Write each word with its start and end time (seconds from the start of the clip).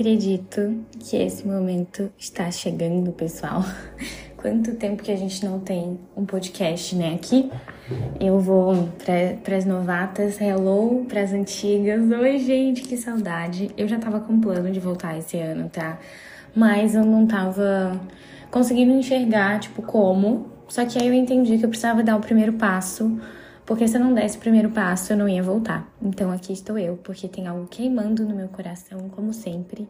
Acredito 0.00 0.82
que 0.98 1.14
esse 1.14 1.46
momento 1.46 2.10
está 2.16 2.50
chegando, 2.50 3.12
pessoal. 3.12 3.62
Quanto 4.34 4.74
tempo 4.76 5.02
que 5.02 5.12
a 5.12 5.16
gente 5.16 5.44
não 5.44 5.60
tem 5.60 6.00
um 6.16 6.24
podcast, 6.24 6.96
né? 6.96 7.16
Aqui 7.16 7.50
eu 8.18 8.40
vou 8.40 8.88
para 9.44 9.56
as 9.58 9.66
novatas, 9.66 10.40
hello, 10.40 11.04
para 11.04 11.20
as 11.20 11.34
antigas. 11.34 12.00
Oi, 12.10 12.38
gente, 12.38 12.80
que 12.80 12.96
saudade. 12.96 13.70
Eu 13.76 13.86
já 13.86 13.98
tava 13.98 14.20
com 14.20 14.40
plano 14.40 14.70
de 14.70 14.80
voltar 14.80 15.18
esse 15.18 15.36
ano, 15.36 15.68
tá? 15.68 15.98
Mas 16.56 16.94
eu 16.94 17.04
não 17.04 17.26
tava 17.26 18.00
conseguindo 18.50 18.92
enxergar, 18.92 19.60
tipo, 19.60 19.82
como. 19.82 20.46
Só 20.66 20.86
que 20.86 20.98
aí 20.98 21.08
eu 21.08 21.12
entendi 21.12 21.58
que 21.58 21.66
eu 21.66 21.68
precisava 21.68 22.02
dar 22.02 22.16
o 22.16 22.20
primeiro 22.20 22.54
passo 22.54 23.20
porque 23.70 23.86
se 23.86 23.96
eu 23.96 24.00
não 24.00 24.12
desse 24.12 24.36
o 24.36 24.40
primeiro 24.40 24.70
passo, 24.70 25.12
eu 25.12 25.16
não 25.16 25.28
ia 25.28 25.44
voltar. 25.44 25.88
Então 26.02 26.32
aqui 26.32 26.52
estou 26.52 26.76
eu, 26.76 26.96
porque 26.96 27.28
tem 27.28 27.46
algo 27.46 27.68
queimando 27.68 28.24
no 28.24 28.34
meu 28.34 28.48
coração, 28.48 29.08
como 29.10 29.32
sempre. 29.32 29.88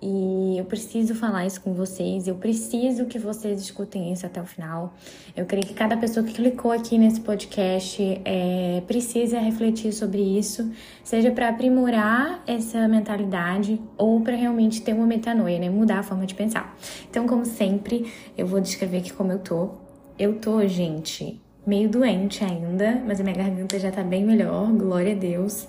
E 0.00 0.56
eu 0.56 0.64
preciso 0.64 1.12
falar 1.16 1.44
isso 1.44 1.60
com 1.60 1.74
vocês, 1.74 2.28
eu 2.28 2.36
preciso 2.36 3.06
que 3.06 3.18
vocês 3.18 3.60
escutem 3.60 4.12
isso 4.12 4.24
até 4.24 4.40
o 4.40 4.46
final. 4.46 4.94
Eu 5.36 5.44
creio 5.44 5.66
que 5.66 5.74
cada 5.74 5.96
pessoa 5.96 6.24
que 6.24 6.34
clicou 6.34 6.70
aqui 6.70 6.96
nesse 6.98 7.20
podcast 7.20 8.00
é, 8.24 8.80
precisa 8.86 9.40
refletir 9.40 9.92
sobre 9.92 10.22
isso, 10.22 10.70
seja 11.02 11.32
para 11.32 11.48
aprimorar 11.48 12.44
essa 12.46 12.86
mentalidade 12.86 13.80
ou 13.98 14.20
para 14.20 14.36
realmente 14.36 14.82
ter 14.82 14.94
uma 14.94 15.04
metanoia, 15.04 15.58
né? 15.58 15.68
Mudar 15.68 15.98
a 15.98 16.02
forma 16.04 16.24
de 16.26 16.36
pensar. 16.36 16.78
Então, 17.10 17.26
como 17.26 17.44
sempre, 17.44 18.08
eu 18.38 18.46
vou 18.46 18.60
descrever 18.60 18.98
aqui 18.98 19.12
como 19.12 19.32
eu 19.32 19.40
tô. 19.40 19.70
Eu 20.16 20.38
tô, 20.38 20.64
gente, 20.68 21.42
meio 21.66 21.88
doente 21.88 22.44
ainda, 22.44 23.02
mas 23.06 23.20
a 23.20 23.24
minha 23.24 23.36
garganta 23.36 23.78
já 23.78 23.90
tá 23.90 24.02
bem 24.02 24.24
melhor, 24.24 24.70
glória 24.72 25.12
a 25.12 25.16
Deus. 25.16 25.66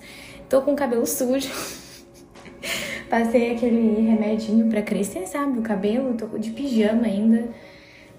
Tô 0.48 0.62
com 0.62 0.72
o 0.72 0.76
cabelo 0.76 1.06
sujo. 1.06 1.50
Passei 3.08 3.52
aquele 3.52 4.00
remedinho 4.00 4.68
para 4.68 4.82
crescer, 4.82 5.26
sabe? 5.26 5.58
O 5.58 5.62
cabelo, 5.62 6.14
tô 6.14 6.38
de 6.38 6.50
pijama 6.50 7.04
ainda. 7.04 7.48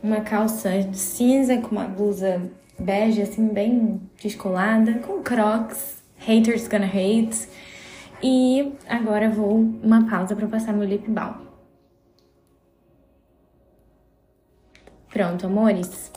Uma 0.01 0.21
calça 0.21 0.69
cinza 0.93 1.57
com 1.57 1.69
uma 1.69 1.85
blusa 1.85 2.41
bege, 2.77 3.21
assim, 3.21 3.47
bem 3.47 4.01
descolada, 4.21 4.95
com 4.99 5.21
crocs. 5.23 6.03
Haters 6.17 6.67
gonna 6.67 6.85
hate. 6.85 7.47
E 8.21 8.73
agora 8.87 9.29
vou 9.29 9.57
uma 9.57 10.07
pausa 10.09 10.35
para 10.35 10.47
passar 10.47 10.73
meu 10.73 10.87
lip 10.87 11.09
balm. 11.09 11.43
Pronto, 15.09 15.45
amores. 15.45 16.11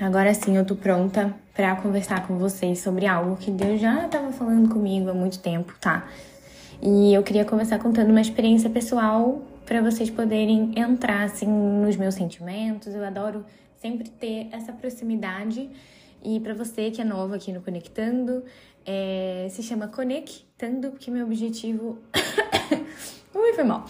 Agora 0.00 0.34
sim 0.34 0.56
eu 0.58 0.64
tô 0.64 0.76
pronta 0.76 1.34
para 1.54 1.74
conversar 1.76 2.26
com 2.26 2.36
vocês 2.36 2.80
sobre 2.80 3.06
algo 3.06 3.34
que 3.36 3.50
Deus 3.50 3.80
já 3.80 4.04
estava 4.04 4.30
falando 4.30 4.68
comigo 4.68 5.08
há 5.08 5.14
muito 5.14 5.38
tempo, 5.38 5.72
tá? 5.80 6.06
E 6.82 7.14
eu 7.14 7.22
queria 7.22 7.46
começar 7.46 7.78
contando 7.78 8.10
uma 8.10 8.20
experiência 8.20 8.68
pessoal 8.68 9.40
para 9.64 9.80
vocês 9.80 10.10
poderem 10.10 10.72
entrar 10.76 11.22
assim 11.22 11.46
nos 11.46 11.96
meus 11.96 12.14
sentimentos. 12.14 12.94
Eu 12.94 13.02
adoro 13.06 13.42
sempre 13.78 14.10
ter 14.10 14.48
essa 14.52 14.70
proximidade. 14.70 15.70
E 16.22 16.40
para 16.40 16.52
você 16.52 16.90
que 16.90 17.00
é 17.00 17.04
nova 17.04 17.36
aqui 17.36 17.50
no 17.50 17.62
Conectando, 17.62 18.44
é, 18.84 19.48
se 19.50 19.62
chama 19.62 19.88
Conectando, 19.88 20.90
porque 20.90 21.10
meu 21.10 21.24
objetivo. 21.24 21.98
Ui, 23.34 23.52
foi 23.54 23.64
mal. 23.64 23.86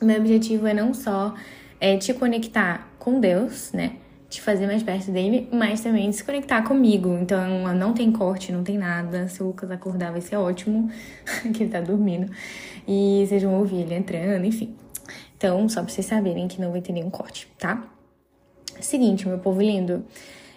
Meu 0.00 0.20
objetivo 0.20 0.68
é 0.68 0.74
não 0.74 0.94
só 0.94 1.34
é, 1.80 1.96
te 1.96 2.14
conectar 2.14 2.88
com 2.96 3.18
Deus, 3.18 3.72
né? 3.72 3.96
Te 4.30 4.40
fazer 4.40 4.66
mais 4.66 4.80
perto 4.80 5.10
dele, 5.10 5.48
mas 5.52 5.80
também 5.80 6.10
se 6.12 6.22
conectar 6.22 6.62
comigo. 6.62 7.18
Então 7.20 7.74
não 7.74 7.92
tem 7.92 8.12
corte, 8.12 8.52
não 8.52 8.62
tem 8.62 8.78
nada. 8.78 9.28
Se 9.28 9.42
o 9.42 9.48
Lucas 9.48 9.70
acordar 9.70 10.12
vai 10.12 10.20
ser 10.20 10.36
ótimo, 10.36 10.88
que 11.52 11.64
ele 11.64 11.70
tá 11.70 11.80
dormindo. 11.80 12.32
E 12.86 13.26
vocês 13.26 13.42
vão 13.42 13.58
ouvir 13.58 13.80
ele 13.80 13.94
entrando, 13.94 14.44
enfim. 14.44 14.74
Então, 15.36 15.68
só 15.68 15.82
pra 15.82 15.92
vocês 15.92 16.06
saberem 16.06 16.46
que 16.46 16.60
não 16.60 16.70
vai 16.70 16.80
ter 16.80 16.92
nenhum 16.92 17.10
corte, 17.10 17.50
tá? 17.58 17.82
Seguinte, 18.80 19.26
meu 19.26 19.38
povo 19.38 19.60
lindo. 19.60 20.04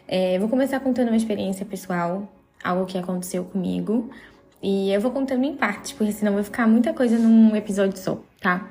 É, 0.07 0.37
vou 0.37 0.47
começar 0.47 0.79
contando 0.79 1.07
uma 1.07 1.17
experiência 1.17 1.65
pessoal, 1.65 2.31
algo 2.63 2.85
que 2.85 2.97
aconteceu 2.97 3.43
comigo. 3.43 4.11
E 4.61 4.93
eu 4.93 5.01
vou 5.01 5.11
contando 5.11 5.43
em 5.43 5.55
partes, 5.55 5.93
porque 5.93 6.11
senão 6.11 6.33
vai 6.33 6.43
ficar 6.43 6.67
muita 6.67 6.93
coisa 6.93 7.17
num 7.17 7.55
episódio 7.55 7.97
só, 7.97 8.21
tá? 8.39 8.69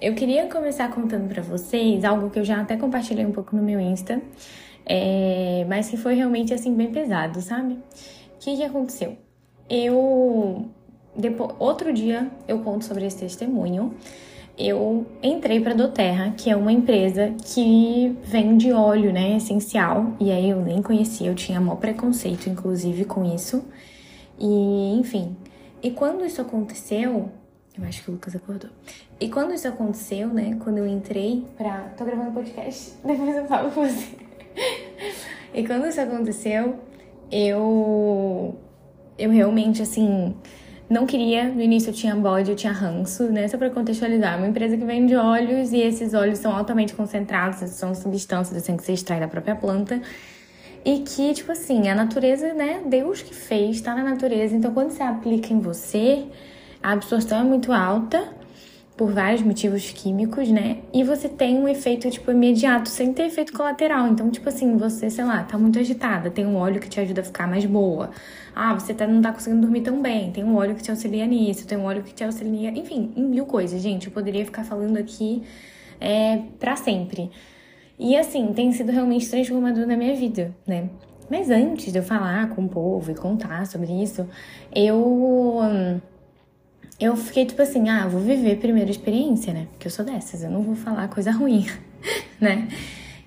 Eu 0.00 0.14
queria 0.14 0.46
começar 0.46 0.88
contando 0.92 1.28
para 1.28 1.42
vocês 1.42 2.04
algo 2.04 2.30
que 2.30 2.38
eu 2.38 2.44
já 2.44 2.60
até 2.60 2.76
compartilhei 2.76 3.26
um 3.26 3.32
pouco 3.32 3.56
no 3.56 3.62
meu 3.62 3.80
Insta, 3.80 4.22
é, 4.86 5.66
mas 5.68 5.90
que 5.90 5.96
foi 5.96 6.14
realmente 6.14 6.54
assim 6.54 6.72
bem 6.72 6.92
pesado, 6.92 7.40
sabe? 7.40 7.74
O 7.74 8.38
que, 8.38 8.56
que 8.56 8.62
aconteceu? 8.62 9.16
Eu 9.68 10.68
depois, 11.16 11.50
outro 11.58 11.92
dia 11.92 12.30
eu 12.46 12.60
conto 12.60 12.84
sobre 12.84 13.06
esse 13.06 13.18
testemunho. 13.18 13.92
Eu 14.56 15.04
entrei 15.20 15.60
para 15.60 15.74
Doterra, 15.74 16.32
que 16.36 16.48
é 16.48 16.54
uma 16.54 16.70
empresa 16.70 17.34
que 17.44 18.16
vende 18.22 18.72
óleo, 18.72 19.12
né, 19.12 19.36
essencial, 19.36 20.12
e 20.20 20.30
aí 20.30 20.50
eu 20.50 20.60
nem 20.60 20.80
conhecia, 20.80 21.28
eu 21.28 21.34
tinha 21.34 21.60
maior 21.60 21.76
preconceito 21.76 22.48
inclusive 22.48 23.04
com 23.04 23.24
isso. 23.24 23.64
E, 24.38 24.96
enfim, 24.96 25.36
e 25.82 25.90
quando 25.90 26.24
isso 26.24 26.40
aconteceu, 26.40 27.30
eu 27.80 27.88
acho 27.88 28.02
que 28.02 28.10
o 28.10 28.14
Lucas 28.14 28.34
acordou. 28.34 28.70
E 29.20 29.28
quando 29.28 29.54
isso 29.54 29.68
aconteceu, 29.68 30.28
né? 30.28 30.56
Quando 30.62 30.78
eu 30.78 30.86
entrei 30.86 31.44
pra. 31.56 31.92
Tô 31.96 32.04
gravando 32.04 32.32
podcast, 32.32 32.92
depois 33.04 33.36
eu 33.36 33.46
falo 33.46 33.70
com 33.70 33.86
você. 33.86 34.16
e 35.54 35.66
quando 35.66 35.86
isso 35.86 36.00
aconteceu, 36.00 36.76
eu. 37.30 38.58
Eu 39.16 39.30
realmente, 39.30 39.82
assim. 39.82 40.34
Não 40.90 41.04
queria, 41.04 41.44
no 41.44 41.60
início 41.60 41.90
eu 41.90 41.94
tinha 41.94 42.16
bode, 42.16 42.50
eu 42.50 42.56
tinha 42.56 42.72
ranço, 42.72 43.24
né? 43.24 43.46
Só 43.46 43.58
pra 43.58 43.68
contextualizar, 43.68 44.38
uma 44.38 44.48
empresa 44.48 44.74
que 44.74 44.84
vende 44.86 45.14
óleos 45.14 45.70
e 45.70 45.82
esses 45.82 46.14
óleos 46.14 46.38
são 46.38 46.56
altamente 46.56 46.94
concentrados, 46.94 47.58
são 47.72 47.94
substâncias 47.94 48.56
assim 48.56 48.74
que 48.74 48.82
você 48.82 48.94
extrai 48.94 49.20
da 49.20 49.28
própria 49.28 49.54
planta. 49.54 50.00
E 50.86 51.00
que, 51.00 51.34
tipo 51.34 51.52
assim, 51.52 51.88
a 51.88 51.94
natureza, 51.94 52.54
né? 52.54 52.80
Deus 52.86 53.20
que 53.20 53.34
fez, 53.34 53.82
tá 53.82 53.94
na 53.94 54.02
natureza. 54.02 54.56
Então, 54.56 54.72
quando 54.72 54.90
você 54.90 55.02
aplica 55.02 55.52
em 55.52 55.60
você, 55.60 56.24
a 56.82 56.92
absorção 56.92 57.40
é 57.40 57.44
muito 57.44 57.72
alta 57.72 58.36
por 58.98 59.12
vários 59.12 59.42
motivos 59.42 59.90
químicos, 59.92 60.50
né? 60.50 60.78
E 60.92 61.04
você 61.04 61.28
tem 61.28 61.56
um 61.56 61.68
efeito, 61.68 62.10
tipo, 62.10 62.32
imediato, 62.32 62.88
sem 62.88 63.12
ter 63.12 63.26
efeito 63.26 63.52
colateral. 63.52 64.08
Então, 64.08 64.28
tipo 64.28 64.48
assim, 64.48 64.76
você, 64.76 65.08
sei 65.08 65.24
lá, 65.24 65.44
tá 65.44 65.56
muito 65.56 65.78
agitada, 65.78 66.30
tem 66.30 66.44
um 66.44 66.56
óleo 66.56 66.80
que 66.80 66.88
te 66.88 66.98
ajuda 66.98 67.20
a 67.20 67.24
ficar 67.24 67.46
mais 67.46 67.64
boa. 67.64 68.10
Ah, 68.54 68.74
você 68.74 68.92
tá, 68.92 69.06
não 69.06 69.22
tá 69.22 69.32
conseguindo 69.32 69.62
dormir 69.62 69.82
tão 69.82 70.02
bem, 70.02 70.32
tem 70.32 70.42
um 70.42 70.56
óleo 70.56 70.74
que 70.74 70.82
te 70.82 70.90
auxilia 70.90 71.26
nisso, 71.26 71.64
tem 71.64 71.78
um 71.78 71.84
óleo 71.84 72.02
que 72.02 72.12
te 72.12 72.24
auxilia. 72.24 72.70
Enfim, 72.70 73.12
mil 73.16 73.46
coisas, 73.46 73.80
gente. 73.80 74.08
Eu 74.08 74.12
poderia 74.12 74.44
ficar 74.44 74.64
falando 74.64 74.96
aqui 74.96 75.44
é, 76.00 76.42
para 76.58 76.74
sempre. 76.74 77.30
E 77.96 78.16
assim, 78.16 78.52
tem 78.52 78.72
sido 78.72 78.90
realmente 78.90 79.30
transformador 79.30 79.86
na 79.86 79.96
minha 79.96 80.16
vida, 80.16 80.52
né? 80.66 80.90
Mas 81.30 81.50
antes 81.50 81.92
de 81.92 81.98
eu 81.98 82.02
falar 82.02 82.48
com 82.50 82.64
o 82.64 82.68
povo 82.68 83.12
e 83.12 83.14
contar 83.14 83.64
sobre 83.66 83.92
isso, 84.02 84.26
eu. 84.74 85.60
Eu 87.00 87.16
fiquei 87.16 87.46
tipo 87.46 87.62
assim, 87.62 87.88
ah, 87.88 88.08
vou 88.08 88.20
viver 88.20 88.52
a 88.52 88.56
primeira 88.56 88.90
experiência, 88.90 89.52
né? 89.52 89.68
Porque 89.70 89.86
eu 89.86 89.90
sou 89.90 90.04
dessas, 90.04 90.42
eu 90.42 90.50
não 90.50 90.62
vou 90.62 90.74
falar 90.74 91.08
coisa 91.08 91.30
ruim, 91.30 91.66
né? 92.40 92.68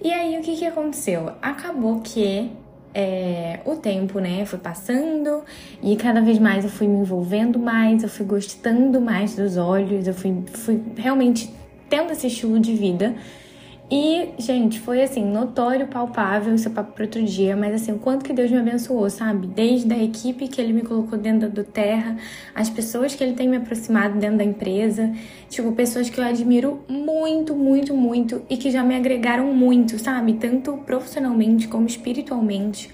E 0.04 0.12
aí 0.12 0.38
o 0.38 0.42
que 0.42 0.58
que 0.58 0.66
aconteceu? 0.66 1.32
Acabou 1.42 2.02
que 2.02 2.52
é, 2.94 3.60
o 3.66 3.76
tempo, 3.76 4.20
né, 4.20 4.46
foi 4.46 4.60
passando 4.60 5.44
e 5.82 5.96
cada 5.96 6.22
vez 6.22 6.38
mais 6.40 6.66
eu 6.66 6.70
fui 6.70 6.88
me 6.88 6.98
envolvendo 6.98 7.58
mais, 7.58 8.04
eu 8.04 8.10
fui 8.10 8.26
gostando 8.26 9.00
mais 9.00 9.36
dos 9.36 9.58
olhos, 9.58 10.08
eu 10.08 10.14
fui, 10.14 10.44
fui 10.54 10.82
realmente 10.98 11.54
tendo 11.90 12.12
esse 12.12 12.28
estilo 12.28 12.60
de 12.60 12.74
vida 12.74 13.16
e, 13.94 14.30
gente, 14.38 14.80
foi 14.80 15.04
assim, 15.04 15.22
notório, 15.22 15.86
palpável, 15.86 16.56
isso 16.56 16.70
é 16.70 16.72
papo 16.72 16.94
para 16.94 17.04
outro 17.04 17.22
dia, 17.22 17.58
mas 17.58 17.74
assim, 17.74 17.92
o 17.92 18.00
quanto 18.00 18.24
que 18.24 18.32
Deus 18.32 18.50
me 18.50 18.58
abençoou, 18.58 19.10
sabe? 19.10 19.48
Desde 19.48 19.94
a 19.94 20.02
equipe 20.02 20.48
que 20.48 20.62
Ele 20.62 20.72
me 20.72 20.82
colocou 20.82 21.20
dentro 21.20 21.50
do 21.50 21.62
Terra, 21.62 22.16
as 22.56 22.70
pessoas 22.70 23.14
que 23.14 23.22
Ele 23.22 23.34
tem 23.34 23.50
me 23.50 23.58
aproximado 23.58 24.18
dentro 24.18 24.38
da 24.38 24.46
empresa, 24.46 25.14
tipo, 25.50 25.74
pessoas 25.74 26.10
que 26.10 26.18
eu 26.18 26.24
admiro 26.24 26.86
muito, 26.88 27.54
muito, 27.54 27.94
muito 27.94 28.42
e 28.50 28.56
que 28.56 28.72
já 28.72 28.82
me 28.82 28.96
agregaram 28.96 29.54
muito, 29.54 30.00
sabe? 30.00 30.36
Tanto 30.36 30.78
profissionalmente 30.86 31.68
como 31.68 31.86
espiritualmente. 31.86 32.90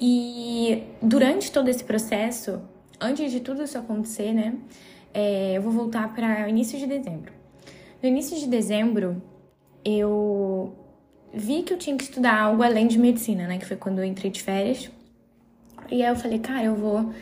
E 0.00 0.84
durante 1.02 1.50
todo 1.50 1.68
esse 1.68 1.82
processo, 1.82 2.60
antes 3.00 3.32
de 3.32 3.40
tudo 3.40 3.64
isso 3.64 3.76
acontecer, 3.76 4.32
né, 4.32 4.54
é, 5.12 5.54
eu 5.56 5.62
vou 5.62 5.72
voltar 5.72 6.14
para 6.14 6.48
início 6.48 6.78
de 6.78 6.86
dezembro. 6.86 7.32
No 8.00 8.08
início 8.08 8.38
de 8.38 8.46
dezembro, 8.46 9.20
eu 9.84 10.74
vi 11.32 11.62
que 11.62 11.72
eu 11.72 11.78
tinha 11.78 11.96
que 11.96 12.04
estudar 12.04 12.40
algo 12.40 12.62
além 12.62 12.86
de 12.86 12.98
medicina, 12.98 13.46
né? 13.46 13.58
Que 13.58 13.66
foi 13.66 13.76
quando 13.76 13.98
eu 13.98 14.04
entrei 14.04 14.30
de 14.30 14.42
férias. 14.42 14.90
E 15.90 16.02
aí 16.02 16.08
eu 16.08 16.16
falei, 16.16 16.38
cara, 16.38 16.64
eu 16.64 16.74
vou 16.74 17.12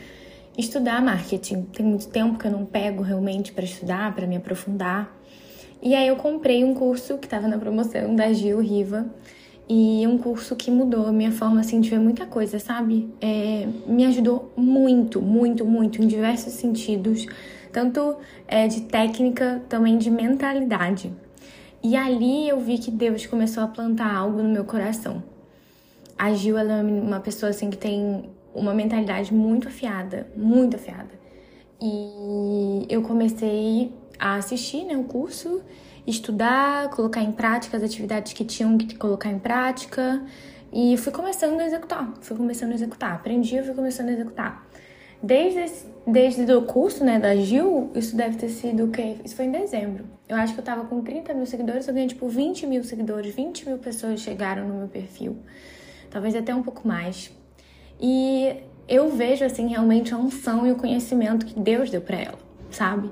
estudar 0.57 1.01
marketing. 1.01 1.63
Tem 1.63 1.85
muito 1.85 2.07
tempo 2.07 2.37
que 2.37 2.47
eu 2.47 2.51
não 2.51 2.65
pego 2.65 3.01
realmente 3.01 3.51
para 3.51 3.63
estudar, 3.63 4.13
para 4.13 4.27
me 4.27 4.35
aprofundar. 4.35 5.15
E 5.81 5.95
aí 5.95 6.07
eu 6.07 6.15
comprei 6.15 6.63
um 6.63 6.73
curso 6.73 7.17
que 7.17 7.25
estava 7.25 7.47
na 7.47 7.57
promoção 7.57 8.15
da 8.15 8.31
Gil 8.33 8.59
Riva. 8.59 9.05
E 9.67 10.05
um 10.07 10.17
curso 10.17 10.55
que 10.55 10.71
mudou 10.71 11.05
a 11.07 11.11
minha 11.11 11.31
forma 11.31 11.59
assim, 11.59 11.79
de 11.79 11.91
ver 11.91 11.99
muita 11.99 12.25
coisa, 12.25 12.57
sabe? 12.57 13.07
É, 13.21 13.67
me 13.85 14.03
ajudou 14.05 14.51
muito, 14.57 15.21
muito, 15.21 15.63
muito, 15.63 16.01
em 16.01 16.07
diversos 16.07 16.53
sentidos 16.53 17.27
tanto 17.71 18.17
é, 18.47 18.67
de 18.67 18.81
técnica, 18.81 19.61
também 19.69 19.97
de 19.97 20.09
mentalidade. 20.09 21.11
E 21.81 21.95
ali 21.95 22.49
eu 22.49 22.59
vi 22.59 22.77
que 22.77 22.91
Deus 22.91 23.25
começou 23.25 23.63
a 23.63 23.67
plantar 23.67 24.13
algo 24.13 24.43
no 24.43 24.49
meu 24.49 24.65
coração. 24.65 25.23
A 26.17 26.33
Gil, 26.33 26.57
ela 26.57 26.79
é 26.79 26.81
uma 26.83 27.21
pessoa 27.21 27.49
assim 27.49 27.69
que 27.69 27.77
tem 27.77 28.29
uma 28.53 28.73
mentalidade 28.73 29.33
muito 29.33 29.69
afiada, 29.69 30.27
muito 30.35 30.75
afiada. 30.75 31.11
E 31.81 32.85
eu 32.89 33.01
comecei 33.01 33.93
a 34.19 34.35
assistir 34.35 34.83
né, 34.83 34.97
o 34.97 35.05
curso, 35.05 35.61
estudar, 36.05 36.89
colocar 36.89 37.21
em 37.21 37.31
prática 37.31 37.77
as 37.77 37.83
atividades 37.83 38.33
que 38.33 38.43
tinham 38.43 38.77
que 38.77 38.95
colocar 38.95 39.29
em 39.29 39.39
prática. 39.39 40.21
E 40.73 40.97
fui 40.97 41.13
começando 41.13 41.59
a 41.61 41.65
executar, 41.65 42.13
fui 42.19 42.35
começando 42.35 42.71
a 42.71 42.75
executar. 42.75 43.13
Aprendi, 43.13 43.63
fui 43.63 43.73
começando 43.73 44.09
a 44.09 44.11
executar. 44.11 44.68
Desde, 45.21 45.85
desde 46.07 46.53
o 46.53 46.61
curso, 46.61 47.03
né, 47.03 47.19
da 47.19 47.35
Gil, 47.35 47.91
isso 47.93 48.15
deve 48.15 48.37
ter 48.37 48.47
sido 48.47 48.85
o 48.85 48.87
quê? 48.89 49.17
Isso 49.23 49.35
foi 49.35 49.45
em 49.45 49.51
dezembro. 49.51 50.05
Eu 50.29 50.37
acho 50.37 50.53
que 50.53 50.59
eu 50.59 50.63
tava 50.63 50.85
com 50.85 51.01
30 51.01 51.33
mil 51.33 51.45
seguidores, 51.45 51.87
eu 51.87 51.93
ganhei 51.93 52.07
tipo 52.07 52.27
20 52.27 52.65
mil 52.65 52.83
seguidores, 52.83 53.35
20 53.35 53.67
mil 53.67 53.77
pessoas 53.77 54.21
chegaram 54.21 54.65
no 54.65 54.75
meu 54.75 54.87
perfil. 54.87 55.37
Talvez 56.09 56.35
até 56.35 56.55
um 56.55 56.63
pouco 56.63 56.87
mais. 56.87 57.31
E 57.99 58.55
eu 58.87 59.09
vejo, 59.09 59.43
assim, 59.43 59.67
realmente 59.67 60.13
a 60.13 60.17
unção 60.17 60.65
e 60.65 60.71
o 60.71 60.75
conhecimento 60.75 61.45
que 61.45 61.59
Deus 61.59 61.89
deu 61.89 62.01
para 62.01 62.17
ela, 62.17 62.39
sabe? 62.71 63.11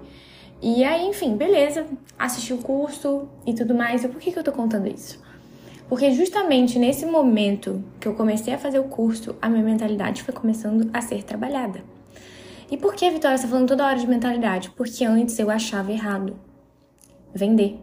E 0.61 0.83
aí, 0.85 1.07
enfim, 1.07 1.35
beleza, 1.35 1.85
assisti 2.17 2.53
o 2.53 2.57
curso 2.59 3.27
e 3.45 3.53
tudo 3.53 3.75
mais. 3.75 4.03
E 4.05 4.07
por 4.07 4.19
que, 4.19 4.31
que 4.31 4.39
eu 4.39 4.43
tô 4.43 4.53
contando 4.53 4.87
isso? 4.87 5.21
Porque 5.89 6.11
justamente 6.11 6.79
nesse 6.79 7.05
momento 7.05 7.83
que 7.99 8.07
eu 8.07 8.13
comecei 8.15 8.53
a 8.53 8.57
fazer 8.57 8.79
o 8.79 8.85
curso, 8.85 9.35
a 9.41 9.49
minha 9.49 9.63
mentalidade 9.63 10.23
foi 10.23 10.33
começando 10.33 10.89
a 10.93 11.01
ser 11.01 11.23
trabalhada. 11.23 11.96
E 12.69 12.75
por 12.75 12.95
que, 12.95 13.09
Vitória, 13.09 13.37
você 13.37 13.43
tá 13.43 13.49
falando 13.49 13.69
toda 13.69 13.85
hora 13.85 13.97
de 13.97 14.05
mentalidade? 14.05 14.69
Porque 14.71 15.05
antes 15.05 15.39
eu 15.39 15.49
achava 15.49 15.91
errado 15.91 16.37
vender. 17.33 17.79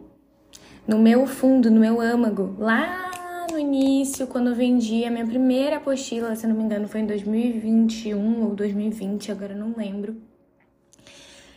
No 0.86 0.98
meu 0.98 1.26
fundo, 1.26 1.70
no 1.70 1.80
meu 1.80 2.02
âmago, 2.02 2.54
lá 2.58 3.46
no 3.50 3.58
início, 3.58 4.26
quando 4.26 4.50
eu 4.50 4.54
vendi 4.54 5.02
a 5.06 5.10
minha 5.10 5.24
primeira 5.24 5.78
apostila, 5.78 6.36
se 6.36 6.46
não 6.46 6.54
me 6.54 6.62
engano, 6.64 6.86
foi 6.86 7.00
em 7.00 7.06
2021 7.06 8.44
ou 8.44 8.54
2020, 8.54 9.32
agora 9.32 9.54
não 9.54 9.74
lembro. 9.74 10.20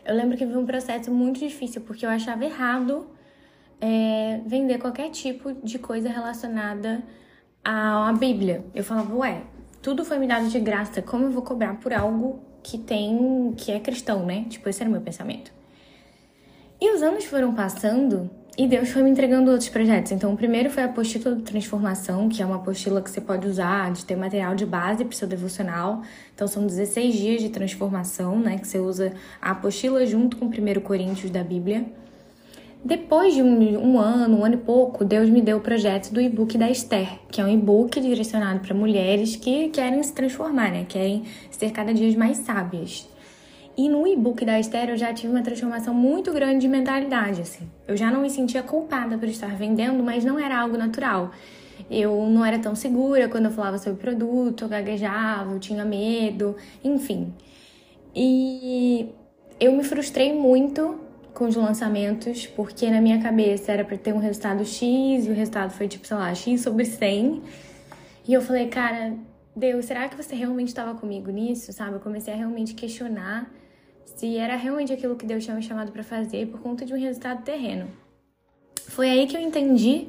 Eu 0.06 0.16
lembro 0.16 0.38
que 0.38 0.46
foi 0.46 0.56
um 0.56 0.66
processo 0.66 1.12
muito 1.12 1.40
difícil, 1.40 1.82
porque 1.82 2.06
eu 2.06 2.10
achava 2.10 2.46
errado 2.46 3.08
é, 3.82 4.40
vender 4.46 4.78
qualquer 4.78 5.10
tipo 5.10 5.52
de 5.52 5.78
coisa 5.78 6.08
relacionada 6.08 7.04
à 7.62 8.14
Bíblia. 8.14 8.64
Eu 8.74 8.86
falava, 8.86 9.14
ué, 9.16 9.44
tudo 9.82 10.06
foi 10.06 10.18
me 10.18 10.28
dado 10.28 10.48
de 10.48 10.60
graça, 10.62 11.02
como 11.02 11.26
eu 11.26 11.32
vou 11.32 11.42
cobrar 11.42 11.78
por 11.82 11.92
algo 11.92 12.47
que 12.68 12.78
tem, 12.78 13.54
que 13.56 13.72
é 13.72 13.80
cristão, 13.80 14.26
né? 14.26 14.46
Tipo, 14.50 14.68
esse 14.68 14.82
era 14.82 14.90
o 14.90 14.92
meu 14.92 15.00
pensamento. 15.00 15.54
E 16.82 16.94
os 16.94 17.02
anos 17.02 17.24
foram 17.24 17.56
passando 17.56 18.30
e 18.58 18.68
Deus 18.68 18.90
foi 18.90 19.04
me 19.04 19.10
entregando 19.10 19.50
outros 19.52 19.70
projetos. 19.70 20.12
Então, 20.12 20.34
o 20.34 20.38
primeiro 20.38 20.70
foi 20.70 20.84
a 20.84 20.88
apostila 20.88 21.34
de 21.34 21.44
transformação, 21.44 22.28
que 22.28 22.42
é 22.42 22.46
uma 22.46 22.58
apostila 22.58 23.02
que 23.02 23.10
você 23.10 23.22
pode 23.22 23.48
usar 23.48 23.94
de 23.94 24.04
ter 24.04 24.18
material 24.18 24.54
de 24.54 24.66
base 24.66 25.06
para 25.06 25.14
o 25.14 25.16
seu 25.16 25.28
devocional. 25.28 26.02
Então, 26.36 26.46
são 26.46 26.68
16 26.68 27.16
dias 27.16 27.42
de 27.42 27.50
transformação, 27.50 28.38
né? 28.38 28.58
Que 28.58 28.68
você 28.68 28.80
usa 28.80 29.14
a 29.42 29.52
apostila 29.52 30.06
junto 30.06 30.36
com 30.36 30.46
o 30.46 30.50
1 30.50 30.82
Coríntios 30.82 31.32
da 31.32 31.44
Bíblia. 31.44 31.86
Depois 32.88 33.34
de 33.34 33.42
um, 33.42 33.78
um, 33.86 34.00
ano, 34.00 34.40
um 34.40 34.46
ano 34.46 34.56
e 34.56 34.60
pouco, 34.60 35.04
Deus 35.04 35.30
me 35.30 35.42
deu 35.42 35.58
o 35.58 35.60
projeto 35.60 36.10
do 36.10 36.22
e-book 36.22 36.58
da 36.58 36.70
Esther, 36.70 37.20
que 37.30 37.42
é 37.42 37.44
um 37.44 37.50
e-book 37.50 38.00
direcionado 38.00 38.62
para 38.62 38.74
mulheres 38.74 39.36
que 39.36 39.68
querem 39.68 40.02
se 40.02 40.14
transformar, 40.14 40.72
né? 40.72 40.86
Querem 40.88 41.26
ser 41.52 41.72
cada 41.72 41.94
dia 41.94 42.18
mais 42.18 42.38
sábias. 42.38 43.06
E 43.76 43.90
no 43.90 44.08
e-book 44.08 44.46
da 44.46 44.58
Esther 44.58 44.92
eu 44.92 44.96
já 44.96 45.14
tive 45.14 45.34
uma 45.34 45.44
transformação 45.44 45.94
muito 45.94 46.32
grande 46.32 46.60
de 46.60 46.70
mentalidade, 46.70 47.42
assim. 47.42 47.70
Eu 47.86 47.98
já 47.98 48.10
não 48.10 48.22
me 48.22 48.30
sentia 48.30 48.64
culpada 48.64 49.18
por 49.18 49.28
estar 49.28 49.54
vendendo, 49.54 50.02
mas 50.02 50.24
não 50.24 50.40
era 50.40 50.58
algo 50.58 50.78
natural. 50.78 51.32
Eu 51.92 52.26
não 52.30 52.46
era 52.46 52.58
tão 52.58 52.74
segura 52.74 53.28
quando 53.28 53.48
eu 53.48 53.52
falava 53.52 53.78
sobre 53.78 53.96
o 53.96 53.98
produto, 53.98 54.64
eu 54.64 54.70
gaguejava, 54.70 55.52
eu 55.52 55.60
tinha 55.60 55.84
medo, 55.84 56.56
enfim. 56.82 57.34
E 58.16 59.10
eu 59.60 59.74
me 59.74 59.84
frustrei 59.84 60.32
muito 60.32 61.06
com 61.38 61.46
os 61.46 61.56
lançamentos, 61.56 62.48
porque 62.48 62.90
na 62.90 63.00
minha 63.00 63.22
cabeça 63.22 63.72
era 63.72 63.86
para 63.86 63.96
ter 63.96 64.12
um 64.12 64.18
resultado 64.18 64.66
X 64.66 65.28
e 65.28 65.30
o 65.30 65.36
resultado 65.36 65.72
foi 65.72 65.88
tipo, 65.88 66.08
sei 66.08 66.18
lá, 66.18 66.34
X 66.34 66.62
sobre 66.62 66.84
100. 66.84 67.44
E 68.28 68.34
eu 68.34 68.42
falei, 68.42 68.66
cara, 68.70 69.14
Deus, 69.56 69.86
será 69.86 70.10
que 70.10 70.18
você 70.18 70.34
realmente 70.34 70.70
estava 70.70 70.96
comigo 70.96 71.30
nisso, 71.30 71.72
sabe? 71.72 71.94
Eu 71.94 72.00
comecei 72.00 72.34
a 72.34 72.38
realmente 72.38 72.74
questionar 72.74 73.54
se 74.04 74.36
era 74.36 74.56
realmente 74.56 74.92
aquilo 74.92 75.16
que 75.16 75.28
Deus 75.28 75.44
tinha 75.44 75.56
me 75.56 75.62
chamado 75.62 75.92
para 75.92 76.02
fazer 76.02 76.48
por 76.48 76.60
conta 76.60 76.84
de 76.84 76.92
um 76.92 76.98
resultado 76.98 77.44
terreno. 77.44 77.88
Foi 78.88 79.08
aí 79.08 79.28
que 79.28 79.38
eu 79.38 79.42
entendi 79.42 80.08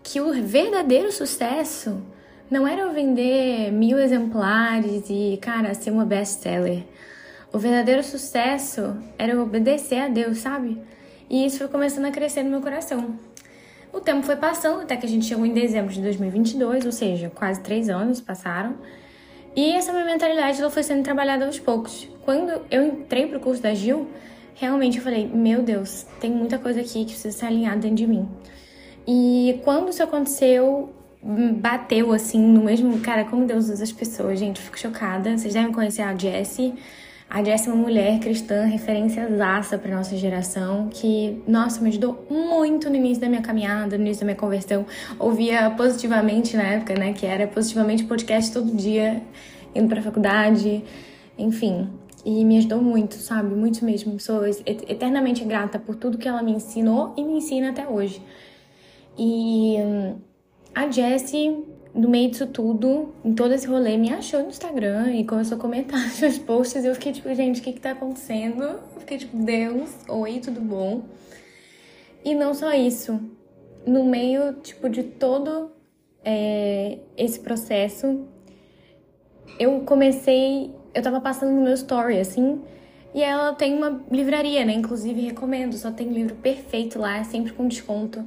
que 0.00 0.20
o 0.20 0.32
verdadeiro 0.44 1.10
sucesso 1.10 2.00
não 2.48 2.68
era 2.68 2.82
eu 2.82 2.92
vender 2.92 3.72
mil 3.72 3.98
exemplares 3.98 5.10
e, 5.10 5.40
cara, 5.42 5.74
ser 5.74 5.90
uma 5.90 6.04
best-seller. 6.04 6.84
O 7.52 7.58
verdadeiro 7.58 8.02
sucesso 8.02 8.96
era 9.18 9.40
obedecer 9.40 9.98
a 9.98 10.08
Deus, 10.08 10.38
sabe? 10.38 10.80
E 11.28 11.44
isso 11.46 11.58
foi 11.58 11.68
começando 11.68 12.04
a 12.04 12.10
crescer 12.10 12.42
no 12.42 12.50
meu 12.50 12.60
coração. 12.60 13.18
O 13.92 14.00
tempo 14.00 14.26
foi 14.26 14.36
passando 14.36 14.82
até 14.82 14.96
que 14.96 15.06
a 15.06 15.08
gente 15.08 15.24
chegou 15.24 15.46
em 15.46 15.52
dezembro 15.52 15.92
de 15.92 16.02
2022, 16.02 16.84
ou 16.84 16.92
seja, 16.92 17.30
quase 17.34 17.60
três 17.62 17.88
anos 17.88 18.20
passaram. 18.20 18.76
E 19.54 19.72
essa 19.72 19.90
minha 19.90 20.04
mentalidade 20.04 20.60
ela 20.60 20.70
foi 20.70 20.82
sendo 20.82 21.02
trabalhada 21.02 21.46
aos 21.46 21.58
poucos. 21.58 22.08
Quando 22.22 22.60
eu 22.70 22.84
entrei 22.84 23.26
pro 23.26 23.40
curso 23.40 23.62
da 23.62 23.72
Gil, 23.72 24.06
realmente 24.54 24.98
eu 24.98 25.02
falei: 25.02 25.26
Meu 25.26 25.62
Deus, 25.62 26.04
tem 26.20 26.30
muita 26.30 26.58
coisa 26.58 26.80
aqui 26.80 27.06
que 27.06 27.12
precisa 27.12 27.36
ser 27.36 27.46
alinhada 27.46 27.78
dentro 27.78 27.96
de 27.96 28.06
mim. 28.06 28.28
E 29.06 29.60
quando 29.64 29.88
isso 29.88 30.02
aconteceu, 30.02 30.92
bateu 31.22 32.12
assim 32.12 32.38
no 32.38 32.64
mesmo. 32.64 33.00
Cara, 33.00 33.24
como 33.24 33.46
Deus 33.46 33.70
usa 33.70 33.82
as 33.82 33.92
pessoas, 33.92 34.38
gente, 34.38 34.58
eu 34.58 34.64
fico 34.64 34.78
chocada. 34.78 35.38
Vocês 35.38 35.54
devem 35.54 35.72
conhecer 35.72 36.02
a 36.02 36.14
Jessie. 36.14 36.74
A 37.28 37.42
Jessie 37.42 37.68
é 37.68 37.72
uma 37.72 37.82
mulher 37.82 38.20
cristã, 38.20 38.64
referência 38.64 39.28
zaça 39.36 39.76
para 39.76 39.96
nossa 39.96 40.16
geração, 40.16 40.88
que, 40.88 41.42
nossa, 41.46 41.80
me 41.80 41.88
ajudou 41.88 42.24
muito 42.30 42.88
no 42.88 42.94
início 42.94 43.20
da 43.20 43.28
minha 43.28 43.42
caminhada, 43.42 43.98
no 43.98 44.04
início 44.04 44.20
da 44.20 44.26
minha 44.26 44.36
conversão. 44.36 44.86
Ouvia 45.18 45.70
positivamente 45.70 46.56
na 46.56 46.62
época, 46.62 46.94
né, 46.94 47.12
que 47.12 47.26
era 47.26 47.46
positivamente 47.48 48.04
podcast 48.04 48.52
todo 48.52 48.70
dia, 48.76 49.22
indo 49.74 49.88
para 49.88 50.00
faculdade, 50.00 50.84
enfim. 51.36 51.90
E 52.24 52.44
me 52.44 52.58
ajudou 52.58 52.80
muito, 52.80 53.14
sabe? 53.16 53.54
Muito 53.54 53.84
mesmo. 53.84 54.18
Sou 54.20 54.46
eternamente 54.46 55.44
grata 55.44 55.78
por 55.78 55.96
tudo 55.96 56.18
que 56.18 56.28
ela 56.28 56.42
me 56.42 56.52
ensinou 56.52 57.12
e 57.16 57.24
me 57.24 57.34
ensina 57.34 57.70
até 57.70 57.86
hoje. 57.88 58.22
E 59.18 59.76
hum, 59.78 60.16
a 60.74 60.90
Jessie 60.90 61.64
no 61.96 62.10
meio 62.10 62.30
disso 62.30 62.46
tudo, 62.46 63.14
em 63.24 63.34
todo 63.34 63.54
esse 63.54 63.66
rolê, 63.66 63.96
me 63.96 64.12
achou 64.12 64.42
no 64.42 64.48
Instagram 64.48 65.12
e 65.12 65.24
começou 65.24 65.56
a 65.56 65.60
comentar 65.60 65.98
meus 66.20 66.38
posts. 66.38 66.84
E 66.84 66.86
eu 66.86 66.94
fiquei 66.94 67.12
tipo, 67.12 67.34
gente, 67.34 67.60
o 67.60 67.64
que 67.64 67.72
que 67.72 67.80
tá 67.80 67.92
acontecendo? 67.92 68.62
Eu 68.62 69.00
fiquei 69.00 69.16
tipo, 69.16 69.36
Deus, 69.36 69.90
oi, 70.06 70.38
tudo 70.40 70.60
bom? 70.60 71.02
E 72.22 72.34
não 72.34 72.52
só 72.52 72.72
isso. 72.74 73.18
No 73.86 74.04
meio, 74.04 74.52
tipo, 74.54 74.88
de 74.90 75.04
todo 75.04 75.70
é, 76.24 76.98
esse 77.16 77.40
processo, 77.40 78.26
eu 79.58 79.80
comecei. 79.80 80.74
Eu 80.92 81.02
tava 81.02 81.20
passando 81.20 81.52
no 81.52 81.62
meu 81.62 81.74
story, 81.74 82.18
assim, 82.18 82.60
e 83.14 83.22
ela 83.22 83.54
tem 83.54 83.74
uma 83.74 84.04
livraria, 84.10 84.64
né? 84.64 84.72
Inclusive, 84.72 85.20
recomendo, 85.20 85.74
só 85.74 85.90
tem 85.90 86.08
livro 86.08 86.34
perfeito 86.36 86.98
lá, 86.98 87.18
é 87.18 87.24
sempre 87.24 87.52
com 87.52 87.66
desconto. 87.66 88.24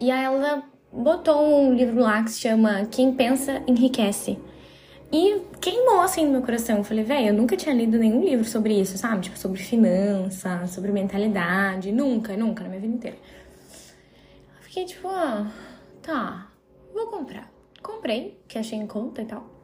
E 0.00 0.10
aí 0.10 0.24
ela 0.24 0.64
botou 0.92 1.46
um 1.46 1.74
livro 1.74 2.00
lá 2.00 2.22
que 2.22 2.30
se 2.30 2.40
chama 2.40 2.86
Quem 2.86 3.12
Pensa 3.14 3.62
Enriquece. 3.66 4.38
E 5.10 5.40
queimou 5.60 6.00
assim 6.00 6.26
no 6.26 6.32
meu 6.32 6.42
coração. 6.42 6.78
Eu 6.78 6.84
falei, 6.84 7.02
velho, 7.02 7.28
eu 7.28 7.34
nunca 7.34 7.56
tinha 7.56 7.74
lido 7.74 7.98
nenhum 7.98 8.22
livro 8.22 8.44
sobre 8.44 8.78
isso, 8.78 8.98
sabe? 8.98 9.22
Tipo, 9.22 9.38
sobre 9.38 9.58
finança, 9.58 10.66
sobre 10.66 10.92
mentalidade. 10.92 11.90
Nunca, 11.92 12.36
nunca, 12.36 12.62
na 12.62 12.68
minha 12.68 12.80
vida 12.80 12.94
inteira. 12.94 13.16
Eu 13.16 14.62
fiquei 14.62 14.84
tipo, 14.84 15.08
ah, 15.08 15.50
tá, 16.02 16.50
vou 16.92 17.06
comprar. 17.06 17.50
Comprei, 17.82 18.38
que 18.46 18.58
achei 18.58 18.78
em 18.78 18.86
conta 18.86 19.22
e 19.22 19.24
tal. 19.24 19.58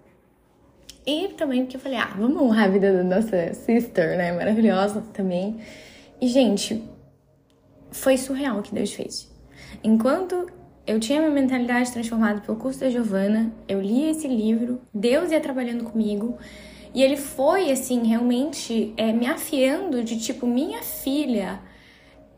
E 1.07 1.29
também 1.37 1.63
porque 1.63 1.77
eu 1.77 1.81
falei, 1.81 1.99
ah, 1.99 2.15
vamos 2.17 2.41
honrar 2.41 2.65
a 2.65 2.69
vida 2.69 2.91
da 2.91 3.05
nossa 3.05 3.53
sister, 3.53 4.17
né? 4.17 4.33
Maravilhosa 4.33 5.03
também. 5.13 5.61
E, 6.19 6.27
gente, 6.27 6.83
foi 7.91 8.17
surreal 8.17 8.61
o 8.61 8.63
que 8.63 8.75
Deus 8.75 8.95
fez. 8.95 9.31
Enquanto 9.83 10.51
eu 10.87 11.01
tinha 11.01 11.21
minha 11.21 11.31
mentalidade 11.31 11.93
transformada 11.93 12.41
pelo 12.41 12.59
curso 12.59 12.81
da 12.81 12.91
Giovana, 12.91 13.53
eu 13.69 13.81
li 13.81 14.09
esse 14.11 14.29
livro, 14.29 14.81
Deus 14.93 15.31
ia 15.31 15.41
trabalhando 15.41 15.85
comigo, 15.85 16.37
e 16.95 17.03
ele 17.03 17.17
foi, 17.17 17.71
assim, 17.71 18.07
realmente 18.07 18.95
é, 18.97 19.13
me 19.13 19.27
afiando 19.27 20.03
de 20.05 20.19
tipo, 20.19 20.47
minha 20.47 20.83
filha, 20.83 21.61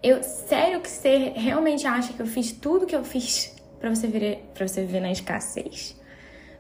eu, 0.03 0.23
sério 0.23 0.81
que 0.81 0.89
você 0.89 1.33
realmente 1.35 1.87
acha 1.87 2.13
que 2.13 2.21
eu 2.21 2.27
fiz 2.27 2.53
tudo 2.53 2.87
que 2.87 2.97
eu 2.97 3.05
fiz 3.05 3.55
para 3.79 3.95
você 3.95 4.07
ver, 4.07 4.49
para 4.55 4.67
você 4.67 4.81
viver 4.83 5.01
na 5.01 5.11
escassez? 5.11 5.97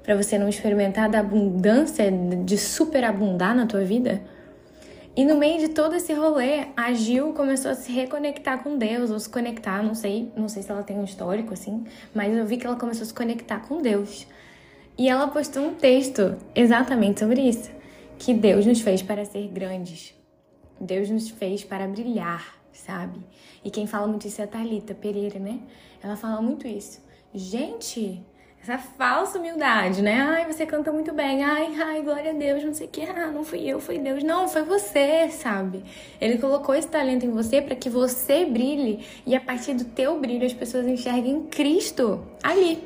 para 0.06 0.14
você 0.14 0.38
não 0.38 0.48
experimentar 0.48 1.10
da 1.10 1.18
abundância, 1.18 2.08
de 2.44 2.56
superabundar 2.56 3.56
na 3.56 3.66
tua 3.66 3.82
vida? 3.82 4.22
E 5.16 5.24
no 5.24 5.34
meio 5.34 5.58
de 5.58 5.68
todo 5.70 5.94
esse 5.94 6.12
rolê, 6.12 6.66
a 6.76 6.92
Gil 6.92 7.32
começou 7.32 7.70
a 7.70 7.74
se 7.74 7.90
reconectar 7.90 8.62
com 8.62 8.76
Deus, 8.76 9.10
ou 9.10 9.18
se 9.18 9.30
conectar, 9.30 9.82
não 9.82 9.94
sei, 9.94 10.30
não 10.36 10.46
sei 10.46 10.62
se 10.62 10.70
ela 10.70 10.82
tem 10.82 10.98
um 10.98 11.04
histórico 11.04 11.54
assim, 11.54 11.86
mas 12.14 12.36
eu 12.36 12.44
vi 12.44 12.58
que 12.58 12.66
ela 12.66 12.76
começou 12.76 13.02
a 13.02 13.06
se 13.06 13.14
conectar 13.14 13.60
com 13.60 13.80
Deus. 13.80 14.26
E 14.98 15.08
ela 15.08 15.26
postou 15.28 15.68
um 15.68 15.74
texto 15.74 16.36
exatamente 16.54 17.20
sobre 17.20 17.40
isso, 17.40 17.70
que 18.18 18.34
Deus 18.34 18.66
nos 18.66 18.82
fez 18.82 19.00
para 19.00 19.24
ser 19.24 19.48
grandes. 19.48 20.14
Deus 20.78 21.08
nos 21.08 21.30
fez 21.30 21.64
para 21.64 21.88
brilhar, 21.88 22.54
sabe? 22.70 23.18
E 23.64 23.70
quem 23.70 23.86
fala 23.86 24.06
muito 24.06 24.26
isso 24.26 24.42
é 24.42 24.44
a 24.44 24.46
Thalita 24.46 24.94
Pereira, 24.94 25.38
né? 25.38 25.60
Ela 26.02 26.16
fala 26.16 26.42
muito 26.42 26.68
isso. 26.68 27.00
Gente, 27.34 28.22
essa 28.66 28.78
falsa 28.78 29.38
humildade, 29.38 30.02
né? 30.02 30.20
Ai, 30.20 30.52
você 30.52 30.66
canta 30.66 30.90
muito 30.90 31.12
bem. 31.14 31.44
Ai, 31.44 31.72
ai, 31.80 32.02
glória 32.02 32.32
a 32.32 32.34
Deus, 32.34 32.64
não 32.64 32.74
sei 32.74 32.88
o 32.88 32.90
que. 32.90 33.02
Ah, 33.02 33.30
não 33.30 33.44
fui 33.44 33.60
eu, 33.60 33.80
foi 33.80 33.98
Deus. 33.98 34.24
Não, 34.24 34.48
foi 34.48 34.62
você, 34.62 35.28
sabe? 35.30 35.84
Ele 36.20 36.36
colocou 36.38 36.74
esse 36.74 36.88
talento 36.88 37.24
em 37.24 37.30
você 37.30 37.62
para 37.62 37.76
que 37.76 37.88
você 37.88 38.44
brilhe 38.44 39.06
e 39.24 39.36
a 39.36 39.40
partir 39.40 39.74
do 39.74 39.84
teu 39.84 40.18
brilho 40.18 40.44
as 40.44 40.52
pessoas 40.52 40.84
enxerguem 40.86 41.44
Cristo 41.44 42.26
ali. 42.42 42.82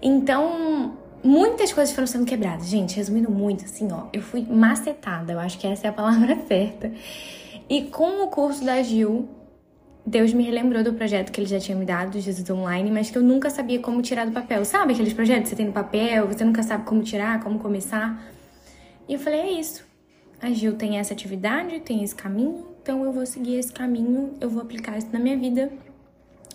Então, 0.00 0.96
muitas 1.22 1.72
coisas 1.72 1.92
foram 1.92 2.06
sendo 2.06 2.24
quebradas. 2.24 2.68
Gente, 2.68 2.96
resumindo 2.96 3.30
muito, 3.30 3.64
assim, 3.64 3.88
ó, 3.90 4.06
eu 4.12 4.22
fui 4.22 4.46
macetada, 4.48 5.32
eu 5.32 5.40
acho 5.40 5.58
que 5.58 5.66
essa 5.66 5.88
é 5.88 5.90
a 5.90 5.92
palavra 5.92 6.36
certa. 6.46 6.92
E 7.68 7.82
com 7.86 8.22
o 8.22 8.28
curso 8.28 8.64
da 8.64 8.80
Gil, 8.82 9.28
Deus 10.06 10.32
me 10.32 10.44
relembrou 10.44 10.84
do 10.84 10.92
projeto 10.92 11.32
que 11.32 11.40
ele 11.40 11.48
já 11.48 11.58
tinha 11.58 11.76
me 11.76 11.84
dado, 11.84 12.20
Jesus 12.20 12.48
Online, 12.48 12.92
mas 12.92 13.10
que 13.10 13.18
eu 13.18 13.22
nunca 13.22 13.50
sabia 13.50 13.80
como 13.80 14.00
tirar 14.00 14.24
do 14.24 14.30
papel. 14.30 14.64
Sabe 14.64 14.92
aqueles 14.92 15.12
projetos 15.12 15.44
que 15.44 15.48
você 15.48 15.56
tem 15.56 15.66
no 15.66 15.72
papel, 15.72 16.28
você 16.28 16.44
nunca 16.44 16.62
sabe 16.62 16.84
como 16.84 17.02
tirar, 17.02 17.42
como 17.42 17.58
começar? 17.58 18.24
E 19.08 19.14
eu 19.14 19.18
falei, 19.18 19.40
é 19.40 19.50
isso. 19.60 19.84
A 20.40 20.50
Gil 20.50 20.74
tem 20.74 20.98
essa 20.98 21.12
atividade, 21.12 21.80
tem 21.80 22.04
esse 22.04 22.14
caminho, 22.14 22.66
então 22.80 23.02
eu 23.02 23.10
vou 23.10 23.26
seguir 23.26 23.56
esse 23.56 23.72
caminho, 23.72 24.34
eu 24.40 24.48
vou 24.48 24.62
aplicar 24.62 24.96
isso 24.96 25.08
na 25.12 25.18
minha 25.18 25.36
vida. 25.36 25.72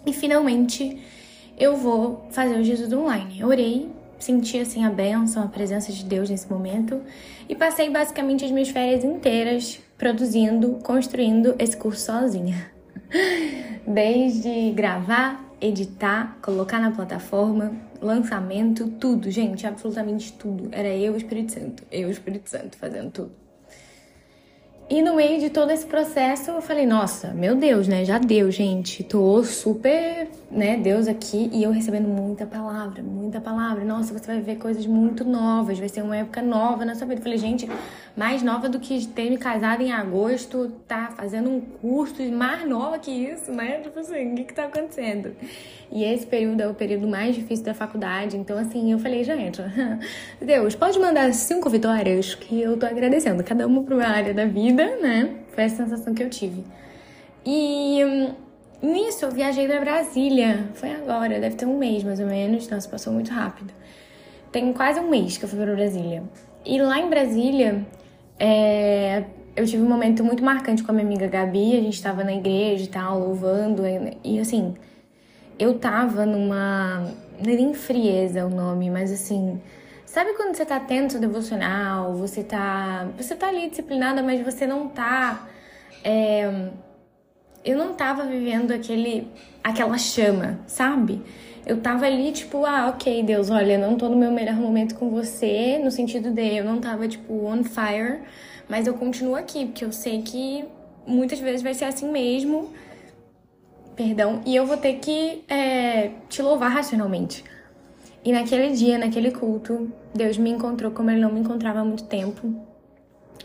E 0.05 0.13
finalmente 0.13 0.97
eu 1.59 1.75
vou 1.75 2.27
fazer 2.31 2.57
o 2.57 2.63
Jesus 2.63 2.93
Online. 2.93 3.37
Eu 3.37 3.49
orei, 3.49 3.89
senti 4.17 4.59
assim 4.59 4.85
a 4.85 4.89
bênção, 4.89 5.43
a 5.43 5.47
presença 5.47 5.91
de 5.91 6.05
Deus 6.05 6.29
nesse 6.29 6.49
momento 6.49 7.01
e 7.49 7.55
passei 7.55 7.89
basicamente 7.89 8.45
as 8.45 8.51
minhas 8.51 8.69
férias 8.69 9.03
inteiras 9.03 9.77
produzindo, 9.97 10.79
construindo 10.83 11.53
esse 11.59 11.75
curso 11.75 12.05
sozinha. 12.05 12.71
Desde 13.85 14.71
gravar, 14.71 15.43
editar, 15.59 16.37
colocar 16.41 16.79
na 16.79 16.91
plataforma, 16.91 17.73
lançamento, 18.01 18.87
tudo, 18.87 19.29
gente, 19.29 19.67
absolutamente 19.67 20.33
tudo. 20.33 20.69
Era 20.71 20.89
eu, 20.89 21.13
o 21.13 21.17
Espírito 21.17 21.51
Santo, 21.51 21.83
eu, 21.91 22.09
Espírito 22.09 22.49
Santo, 22.49 22.77
fazendo 22.77 23.11
tudo. 23.11 23.41
E 24.93 25.01
no 25.01 25.15
meio 25.15 25.39
de 25.39 25.49
todo 25.49 25.71
esse 25.71 25.85
processo, 25.85 26.51
eu 26.51 26.61
falei, 26.61 26.85
nossa, 26.85 27.29
meu 27.29 27.55
Deus, 27.55 27.87
né? 27.87 28.03
Já 28.03 28.17
deu, 28.17 28.51
gente. 28.51 29.05
Tô 29.05 29.41
super, 29.41 30.27
né, 30.51 30.75
Deus 30.75 31.07
aqui 31.07 31.49
e 31.53 31.63
eu 31.63 31.71
recebendo 31.71 32.09
muita 32.09 32.45
palavra, 32.45 33.01
muita 33.01 33.39
palavra. 33.39 33.85
Nossa, 33.85 34.11
você 34.11 34.27
vai 34.27 34.41
ver 34.41 34.57
coisas 34.57 34.85
muito 34.85 35.23
novas, 35.23 35.79
vai 35.79 35.87
ser 35.87 36.01
uma 36.01 36.17
época 36.17 36.41
nova 36.41 36.83
na 36.83 36.93
sua 36.93 37.07
vida. 37.07 37.21
Eu 37.21 37.23
falei, 37.23 37.37
gente, 37.37 37.69
mais 38.15 38.43
nova 38.43 38.67
do 38.67 38.79
que 38.79 39.05
ter 39.07 39.29
me 39.29 39.37
casado 39.37 39.81
em 39.81 39.91
agosto, 39.91 40.69
tá 40.87 41.11
fazendo 41.15 41.49
um 41.49 41.61
curso 41.61 42.21
mais 42.31 42.67
nova 42.67 42.99
que 42.99 43.11
isso, 43.11 43.51
né? 43.51 43.79
Tipo 43.79 43.99
assim, 43.99 44.33
o 44.33 44.35
que 44.35 44.43
que 44.45 44.53
tá 44.53 44.65
acontecendo? 44.65 45.33
E 45.91 46.03
esse 46.03 46.25
período 46.25 46.61
é 46.61 46.67
o 46.67 46.73
período 46.73 47.07
mais 47.07 47.35
difícil 47.35 47.65
da 47.65 47.73
faculdade. 47.73 48.37
Então, 48.37 48.57
assim, 48.57 48.91
eu 48.91 48.99
falei, 48.99 49.23
gente, 49.23 49.61
Deus, 50.41 50.75
pode 50.75 50.99
mandar 50.99 51.33
cinco 51.33 51.69
vitórias 51.69 52.35
que 52.35 52.61
eu 52.61 52.77
tô 52.77 52.85
agradecendo, 52.85 53.43
cada 53.43 53.65
uma 53.65 53.83
pra 53.83 53.95
uma 53.95 54.07
área 54.07 54.33
da 54.33 54.45
vida, 54.45 54.97
né? 55.01 55.35
Foi 55.53 55.65
a 55.65 55.69
sensação 55.69 56.13
que 56.13 56.23
eu 56.23 56.29
tive. 56.29 56.63
E 57.45 58.03
hum, 58.03 58.33
nisso 58.81 59.25
eu 59.25 59.31
viajei 59.31 59.67
pra 59.67 59.79
Brasília. 59.79 60.69
Foi 60.73 60.91
agora, 60.91 61.39
deve 61.39 61.55
ter 61.55 61.65
um 61.65 61.77
mês 61.77 62.03
mais 62.03 62.19
ou 62.19 62.27
menos. 62.27 62.67
Nossa, 62.69 62.87
passou 62.89 63.13
muito 63.13 63.31
rápido. 63.31 63.73
Tem 64.51 64.71
quase 64.73 64.99
um 64.99 65.09
mês 65.09 65.37
que 65.37 65.45
eu 65.45 65.49
fui 65.49 65.57
pra 65.57 65.73
Brasília. 65.73 66.23
E 66.65 66.79
lá 66.79 66.99
em 66.99 67.09
Brasília, 67.09 67.85
é, 68.43 69.23
eu 69.55 69.67
tive 69.67 69.83
um 69.83 69.87
momento 69.87 70.23
muito 70.23 70.43
marcante 70.43 70.81
com 70.81 70.91
a 70.91 70.95
minha 70.95 71.05
amiga 71.05 71.27
Gabi. 71.27 71.77
A 71.77 71.81
gente 71.81 72.01
tava 72.01 72.23
na 72.23 72.33
igreja 72.33 72.85
e 72.85 72.87
tal, 72.87 73.19
louvando. 73.19 73.83
E, 73.85 74.17
e 74.23 74.39
assim, 74.39 74.73
eu 75.59 75.77
tava 75.77 76.25
numa. 76.25 77.01
Não 77.39 77.53
é 77.53 77.55
nem 77.55 77.71
frieza 77.75 78.43
o 78.43 78.49
nome, 78.49 78.89
mas 78.89 79.11
assim. 79.11 79.61
Sabe 80.07 80.33
quando 80.33 80.55
você 80.55 80.65
tá 80.65 80.79
tendo 80.79 81.11
seu 81.11 81.21
devocional, 81.21 82.15
você 82.15 82.43
tá. 82.43 83.07
Você 83.15 83.35
tá 83.35 83.47
ali 83.47 83.69
disciplinada, 83.69 84.23
mas 84.23 84.43
você 84.43 84.65
não 84.65 84.89
tá. 84.89 85.47
É, 86.03 86.69
eu 87.63 87.77
não 87.77 87.93
tava 87.93 88.25
vivendo 88.25 88.71
aquele. 88.71 89.27
aquela 89.63 89.99
chama, 89.99 90.59
sabe? 90.65 91.21
Eu 91.65 91.79
tava 91.79 92.05
ali, 92.05 92.31
tipo, 92.31 92.65
ah, 92.65 92.89
ok, 92.89 93.23
Deus, 93.23 93.49
olha, 93.49 93.77
não 93.77 93.95
tô 93.95 94.09
no 94.09 94.17
meu 94.17 94.31
melhor 94.31 94.55
momento 94.55 94.95
com 94.95 95.09
você, 95.09 95.79
no 95.83 95.91
sentido 95.91 96.31
de 96.31 96.57
eu 96.57 96.65
não 96.65 96.79
tava, 96.79 97.07
tipo, 97.07 97.45
on 97.45 97.63
fire, 97.63 98.21
mas 98.67 98.87
eu 98.87 98.95
continuo 98.95 99.35
aqui, 99.35 99.65
porque 99.65 99.85
eu 99.85 99.91
sei 99.91 100.21
que 100.21 100.65
muitas 101.05 101.39
vezes 101.39 101.61
vai 101.61 101.73
ser 101.73 101.85
assim 101.85 102.11
mesmo 102.11 102.69
perdão, 104.01 104.41
e 104.45 104.55
eu 104.55 104.65
vou 104.65 104.77
ter 104.77 104.95
que 104.95 105.43
é, 105.47 106.09
te 106.27 106.41
louvar 106.41 106.71
racionalmente. 106.71 107.43
E 108.23 108.31
naquele 108.31 108.71
dia, 108.71 108.97
naquele 108.97 109.29
culto, 109.31 109.91
Deus 110.13 110.37
me 110.37 110.49
encontrou 110.49 110.91
como 110.91 111.11
Ele 111.11 111.21
não 111.21 111.31
me 111.31 111.39
encontrava 111.39 111.79
há 111.79 111.85
muito 111.85 112.05
tempo. 112.05 112.55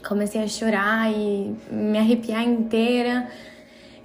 Comecei 0.06 0.42
a 0.42 0.48
chorar 0.48 1.12
e 1.12 1.54
me 1.70 1.98
arrepiar 1.98 2.42
inteira 2.42 3.28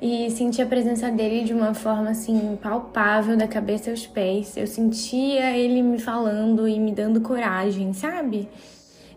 e 0.01 0.31
senti 0.31 0.59
a 0.61 0.65
presença 0.65 1.11
dele 1.11 1.43
de 1.43 1.53
uma 1.53 1.75
forma 1.75 2.09
assim 2.09 2.57
palpável, 2.59 3.37
da 3.37 3.47
cabeça 3.47 3.91
aos 3.91 4.07
pés. 4.07 4.57
Eu 4.57 4.65
sentia 4.65 5.55
ele 5.55 5.83
me 5.83 5.99
falando 5.99 6.67
e 6.67 6.79
me 6.79 6.91
dando 6.91 7.21
coragem, 7.21 7.93
sabe? 7.93 8.49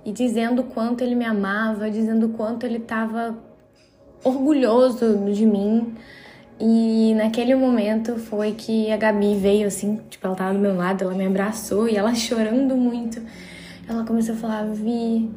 E 0.04 0.12
dizendo 0.12 0.62
quanto 0.62 1.02
ele 1.02 1.14
me 1.14 1.24
amava, 1.24 1.90
dizendo 1.90 2.28
quanto 2.28 2.66
ele 2.66 2.76
estava 2.76 3.34
orgulhoso 4.22 5.16
de 5.32 5.46
mim. 5.46 5.94
E 6.60 7.14
naquele 7.14 7.54
momento 7.54 8.16
foi 8.16 8.52
que 8.52 8.92
a 8.92 8.98
Gabi 8.98 9.36
veio 9.36 9.66
assim, 9.66 9.98
tipo, 10.10 10.26
ela 10.26 10.36
tava 10.36 10.52
do 10.52 10.60
meu 10.60 10.76
lado, 10.76 11.02
ela 11.02 11.14
me 11.14 11.26
abraçou 11.26 11.88
e 11.88 11.96
ela 11.96 12.12
chorando 12.14 12.76
muito. 12.76 13.22
Ela 13.88 14.04
começou 14.04 14.34
a 14.34 14.38
falar: 14.38 14.66
Vi, 14.66 15.30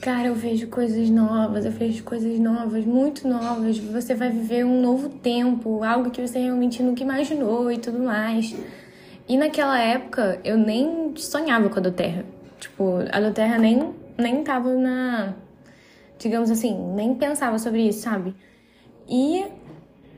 cara, 0.00 0.28
eu 0.28 0.34
vejo 0.34 0.68
coisas 0.68 1.10
novas, 1.10 1.64
eu 1.64 1.70
vejo 1.70 2.02
coisas 2.02 2.38
novas, 2.38 2.84
muito 2.84 3.28
novas. 3.28 3.78
Você 3.78 4.14
vai 4.14 4.30
viver 4.30 4.64
um 4.64 4.80
novo 4.80 5.08
tempo, 5.08 5.84
algo 5.84 6.10
que 6.10 6.26
você 6.26 6.38
realmente 6.38 6.82
nunca 6.82 7.02
imaginou 7.02 7.70
e 7.70 7.78
tudo 7.78 7.98
mais. 7.98 8.56
E 9.28 9.36
naquela 9.36 9.78
época 9.78 10.40
eu 10.42 10.56
nem 10.56 11.12
sonhava 11.16 11.68
com 11.68 11.78
a 11.78 11.82
do 11.82 11.92
Terra. 11.92 12.24
Tipo, 12.58 12.98
a 13.12 13.20
do 13.20 13.32
Terra 13.32 13.58
nem, 13.58 13.94
nem 14.18 14.42
tava 14.42 14.74
na. 14.74 15.34
Digamos 16.18 16.50
assim, 16.50 16.76
nem 16.94 17.14
pensava 17.14 17.58
sobre 17.58 17.88
isso, 17.88 18.00
sabe? 18.00 18.34
E 19.08 19.44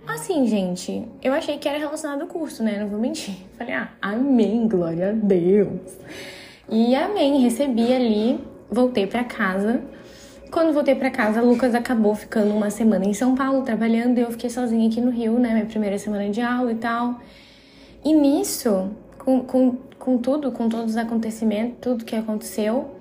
Assim, 0.06 0.46
gente, 0.48 1.06
eu 1.22 1.32
achei 1.32 1.58
que 1.58 1.68
era 1.68 1.78
relacionado 1.78 2.22
ao 2.22 2.26
curso, 2.26 2.62
né? 2.62 2.78
Não 2.80 2.88
vou 2.88 2.98
mentir. 2.98 3.36
Falei, 3.56 3.74
ah, 3.74 3.88
amém, 4.02 4.66
glória 4.66 5.10
a 5.10 5.12
Deus. 5.12 5.96
E 6.68 6.94
amém, 6.96 7.40
recebi 7.40 7.92
ali, 7.92 8.40
voltei 8.72 9.06
para 9.06 9.22
casa. 9.24 9.82
Quando 10.50 10.72
voltei 10.72 10.94
para 10.94 11.10
casa, 11.10 11.40
Lucas 11.40 11.74
acabou 11.74 12.14
ficando 12.14 12.54
uma 12.54 12.70
semana 12.70 13.04
em 13.04 13.14
São 13.14 13.34
Paulo 13.34 13.62
trabalhando 13.62 14.18
e 14.18 14.20
eu 14.20 14.30
fiquei 14.30 14.50
sozinha 14.50 14.88
aqui 14.88 15.00
no 15.00 15.10
Rio, 15.10 15.38
né? 15.38 15.54
Minha 15.54 15.66
primeira 15.66 15.98
semana 15.98 16.28
de 16.28 16.40
aula 16.40 16.72
e 16.72 16.76
tal. 16.76 17.20
E 18.04 18.12
nisso, 18.12 18.90
com, 19.18 19.40
com, 19.40 19.76
com 19.98 20.18
tudo, 20.18 20.52
com 20.52 20.68
todos 20.68 20.92
os 20.92 20.96
acontecimentos, 20.96 21.76
tudo 21.80 22.04
que 22.04 22.16
aconteceu, 22.16 22.96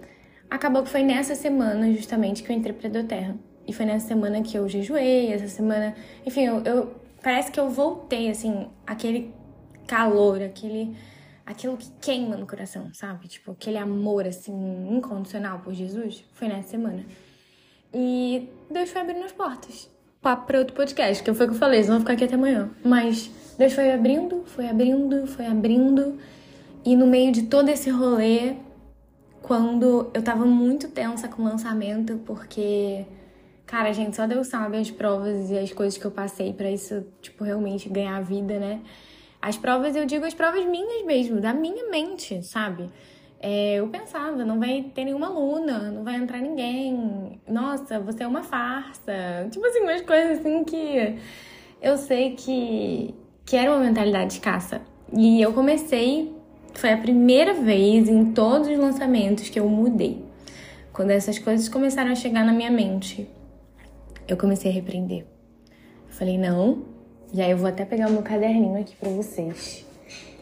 acabou 0.49 0.83
que 0.83 0.89
foi 0.89 1.03
nessa 1.03 1.35
semana 1.35 1.91
justamente 1.91 2.43
que 2.43 2.51
eu 2.51 2.55
entrei 2.55 2.73
pra 2.73 2.89
Doterra. 2.89 3.35
E 3.67 3.73
foi 3.73 3.85
nessa 3.85 4.07
semana 4.07 4.41
que 4.41 4.57
eu 4.57 4.67
jejuei, 4.67 5.33
essa 5.33 5.47
semana. 5.47 5.95
Enfim, 6.25 6.45
eu, 6.45 6.61
eu, 6.63 6.91
parece 7.23 7.51
que 7.51 7.59
eu 7.59 7.69
voltei, 7.69 8.29
assim, 8.29 8.67
aquele 8.85 9.33
calor, 9.87 10.41
aquele. 10.41 10.95
Aquilo 11.45 11.77
que 11.77 11.89
queima 12.01 12.37
no 12.37 12.47
coração, 12.47 12.93
sabe? 12.93 13.27
Tipo, 13.27 13.51
aquele 13.51 13.77
amor, 13.77 14.27
assim, 14.27 14.53
incondicional 14.89 15.59
por 15.59 15.73
Jesus. 15.73 16.23
Foi 16.33 16.47
nessa 16.47 16.69
semana. 16.69 17.05
E 17.93 18.49
Deus 18.69 18.89
foi 18.89 19.01
abrindo 19.01 19.25
as 19.25 19.31
portas. 19.31 19.89
Papo 20.21 20.45
pra 20.45 20.59
outro 20.59 20.75
podcast, 20.75 21.23
que 21.23 21.33
foi 21.33 21.45
o 21.45 21.49
que 21.49 21.55
eu 21.55 21.59
falei, 21.59 21.79
eles 21.79 21.87
vão 21.87 21.99
ficar 21.99 22.13
aqui 22.13 22.23
até 22.23 22.35
amanhã. 22.35 22.69
Mas 22.85 23.31
Deus 23.57 23.73
foi 23.73 23.91
abrindo, 23.91 24.43
foi 24.45 24.69
abrindo, 24.69 25.25
foi 25.27 25.47
abrindo. 25.47 26.17
E 26.85 26.95
no 26.95 27.07
meio 27.07 27.31
de 27.31 27.43
todo 27.43 27.69
esse 27.69 27.89
rolê, 27.89 28.55
quando 29.41 30.11
eu 30.13 30.21
tava 30.21 30.45
muito 30.45 30.89
tensa 30.89 31.27
com 31.27 31.41
o 31.41 31.45
lançamento, 31.45 32.17
porque 32.25 33.05
Cara, 33.71 33.93
gente, 33.93 34.17
só 34.17 34.27
Deus 34.27 34.47
sabe 34.47 34.75
as 34.75 34.91
provas 34.91 35.49
e 35.49 35.57
as 35.57 35.71
coisas 35.71 35.97
que 35.97 36.03
eu 36.03 36.11
passei 36.11 36.51
para 36.51 36.69
isso, 36.69 37.05
tipo, 37.21 37.45
realmente 37.45 37.87
ganhar 37.87 38.21
vida, 38.21 38.59
né? 38.59 38.81
As 39.41 39.57
provas, 39.57 39.95
eu 39.95 40.05
digo 40.05 40.25
as 40.25 40.33
provas 40.33 40.65
minhas 40.65 41.05
mesmo, 41.05 41.41
da 41.41 41.53
minha 41.53 41.89
mente, 41.89 42.43
sabe? 42.43 42.89
é, 43.41 43.75
eu 43.75 43.87
pensava, 43.87 44.45
não 44.45 44.59
vai 44.59 44.83
ter 44.93 45.03
nenhuma 45.03 45.27
aluna, 45.27 45.91
não 45.91 46.03
vai 46.03 46.15
entrar 46.15 46.39
ninguém. 46.39 47.41
Nossa, 47.47 47.99
você 47.99 48.23
é 48.23 48.27
uma 48.27 48.43
farsa. 48.43 49.47
Tipo 49.49 49.65
assim, 49.65 49.79
umas 49.79 50.01
coisas 50.01 50.39
assim 50.39 50.63
que 50.63 51.17
eu 51.81 51.97
sei 51.97 52.35
que, 52.35 53.15
que 53.43 53.55
era 53.57 53.71
uma 53.71 53.79
mentalidade 53.79 54.33
escassa. 54.33 54.81
E 55.11 55.41
eu 55.41 55.53
comecei, 55.53 56.31
foi 56.75 56.91
a 56.91 56.97
primeira 56.97 57.55
vez 57.55 58.07
em 58.07 58.31
todos 58.31 58.67
os 58.67 58.77
lançamentos 58.77 59.49
que 59.49 59.59
eu 59.59 59.67
mudei. 59.67 60.23
Quando 60.93 61.09
essas 61.09 61.39
coisas 61.39 61.67
começaram 61.67 62.11
a 62.11 62.15
chegar 62.15 62.45
na 62.45 62.53
minha 62.53 62.69
mente, 62.69 63.27
eu 64.27 64.37
comecei 64.37 64.69
a 64.69 64.73
repreender. 64.73 65.25
Eu 66.07 66.13
falei, 66.13 66.37
não, 66.37 66.85
e 67.33 67.41
aí 67.41 67.51
eu 67.51 67.57
vou 67.57 67.67
até 67.67 67.85
pegar 67.85 68.07
o 68.07 68.11
meu 68.11 68.21
caderninho 68.21 68.79
aqui 68.79 68.95
para 68.95 69.09
vocês. 69.09 69.85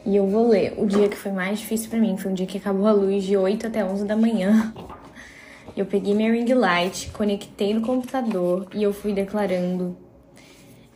E 0.06 0.16
eu 0.16 0.26
vou 0.28 0.48
ler. 0.48 0.74
O 0.78 0.86
dia 0.86 1.08
que 1.08 1.16
foi 1.16 1.32
mais 1.32 1.60
difícil 1.60 1.90
para 1.90 2.00
mim 2.00 2.18
foi 2.18 2.32
um 2.32 2.34
dia 2.34 2.48
que 2.48 2.58
acabou 2.58 2.88
a 2.88 2.92
luz 2.92 3.24
de 3.24 3.38
8 3.38 3.68
até 3.68 3.86
11 3.86 4.06
da 4.06 4.16
manhã. 4.16 4.74
Eu 5.78 5.86
peguei 5.86 6.14
minha 6.14 6.32
ring 6.32 6.52
light, 6.54 7.12
conectei 7.12 7.74
no 7.74 7.82
computador 7.82 8.68
e 8.74 8.82
eu 8.82 8.92
fui 8.92 9.14
declarando. 9.14 9.96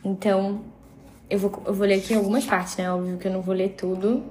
Então, 0.04 0.60
eu 1.30 1.38
vou, 1.38 1.62
eu 1.64 1.72
vou 1.72 1.86
ler 1.86 1.94
aqui 1.94 2.12
algumas 2.12 2.44
partes, 2.44 2.76
né? 2.76 2.90
Óbvio 2.90 3.16
que 3.16 3.28
eu 3.28 3.32
não 3.32 3.40
vou 3.40 3.54
ler 3.54 3.70
tudo, 3.70 4.22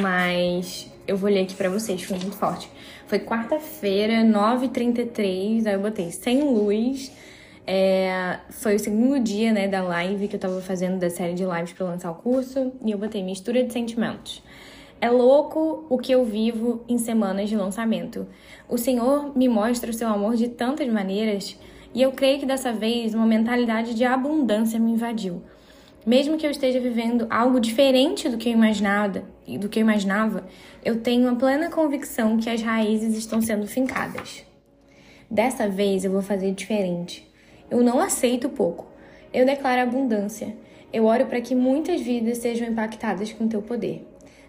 mas 0.00 0.90
eu 1.08 1.16
vou 1.16 1.28
ler 1.30 1.40
aqui 1.40 1.54
para 1.54 1.68
vocês, 1.68 2.02
foi 2.02 2.18
muito 2.18 2.36
forte. 2.36 2.70
Foi 3.06 3.18
quarta-feira, 3.18 4.22
9h33, 4.22 5.66
aí 5.66 5.74
eu 5.74 5.80
botei 5.80 6.12
sem 6.12 6.42
luz. 6.42 7.10
É, 7.72 8.40
foi 8.50 8.74
o 8.74 8.78
segundo 8.80 9.22
dia, 9.22 9.52
né, 9.52 9.68
da 9.68 9.80
live 9.80 10.26
que 10.26 10.34
eu 10.34 10.40
tava 10.40 10.60
fazendo 10.60 10.98
da 10.98 11.08
série 11.08 11.34
de 11.34 11.44
lives 11.44 11.72
para 11.72 11.86
lançar 11.86 12.10
o 12.10 12.16
curso, 12.16 12.72
e 12.84 12.90
eu 12.90 12.98
botei 12.98 13.22
mistura 13.22 13.62
de 13.62 13.72
sentimentos. 13.72 14.42
É 15.00 15.08
louco 15.08 15.86
o 15.88 15.96
que 15.96 16.10
eu 16.10 16.24
vivo 16.24 16.84
em 16.88 16.98
semanas 16.98 17.48
de 17.48 17.54
lançamento. 17.54 18.26
O 18.68 18.76
Senhor 18.76 19.38
me 19.38 19.48
mostra 19.48 19.88
o 19.88 19.94
seu 19.94 20.08
amor 20.08 20.34
de 20.34 20.48
tantas 20.48 20.88
maneiras, 20.88 21.56
e 21.94 22.02
eu 22.02 22.10
creio 22.10 22.40
que 22.40 22.44
dessa 22.44 22.72
vez 22.72 23.14
uma 23.14 23.24
mentalidade 23.24 23.94
de 23.94 24.04
abundância 24.04 24.80
me 24.80 24.90
invadiu. 24.90 25.40
Mesmo 26.04 26.36
que 26.36 26.44
eu 26.44 26.50
esteja 26.50 26.80
vivendo 26.80 27.28
algo 27.30 27.60
diferente 27.60 28.28
do 28.28 28.36
que 28.36 28.48
eu 28.48 28.52
imaginava, 28.52 29.22
do 29.46 29.68
que 29.68 29.78
eu 29.78 29.82
imaginava, 29.82 30.44
eu 30.84 31.00
tenho 31.00 31.28
a 31.28 31.36
plena 31.36 31.70
convicção 31.70 32.36
que 32.36 32.50
as 32.50 32.60
raízes 32.60 33.16
estão 33.16 33.40
sendo 33.40 33.68
fincadas. 33.68 34.44
Dessa 35.30 35.68
vez 35.68 36.04
eu 36.04 36.10
vou 36.10 36.20
fazer 36.20 36.50
diferente. 36.50 37.29
Eu 37.70 37.82
não 37.82 38.00
aceito 38.00 38.48
pouco. 38.48 38.86
Eu 39.32 39.46
declaro 39.46 39.82
abundância. 39.82 40.56
Eu 40.92 41.04
oro 41.04 41.26
para 41.26 41.40
que 41.40 41.54
muitas 41.54 42.00
vidas 42.00 42.38
sejam 42.38 42.68
impactadas 42.68 43.32
com 43.32 43.46
teu 43.46 43.62
poder. 43.62 44.06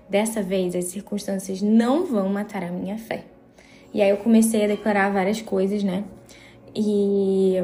Dessa 0.09 0.41
vez, 0.41 0.75
as 0.75 0.85
circunstâncias 0.85 1.61
não 1.61 2.05
vão 2.05 2.27
matar 2.29 2.63
a 2.63 2.71
minha 2.71 2.97
fé. 2.97 3.23
E 3.93 4.01
aí 4.01 4.09
eu 4.09 4.17
comecei 4.17 4.65
a 4.65 4.67
declarar 4.67 5.09
várias 5.11 5.41
coisas, 5.41 5.83
né? 5.83 6.03
E. 6.75 7.55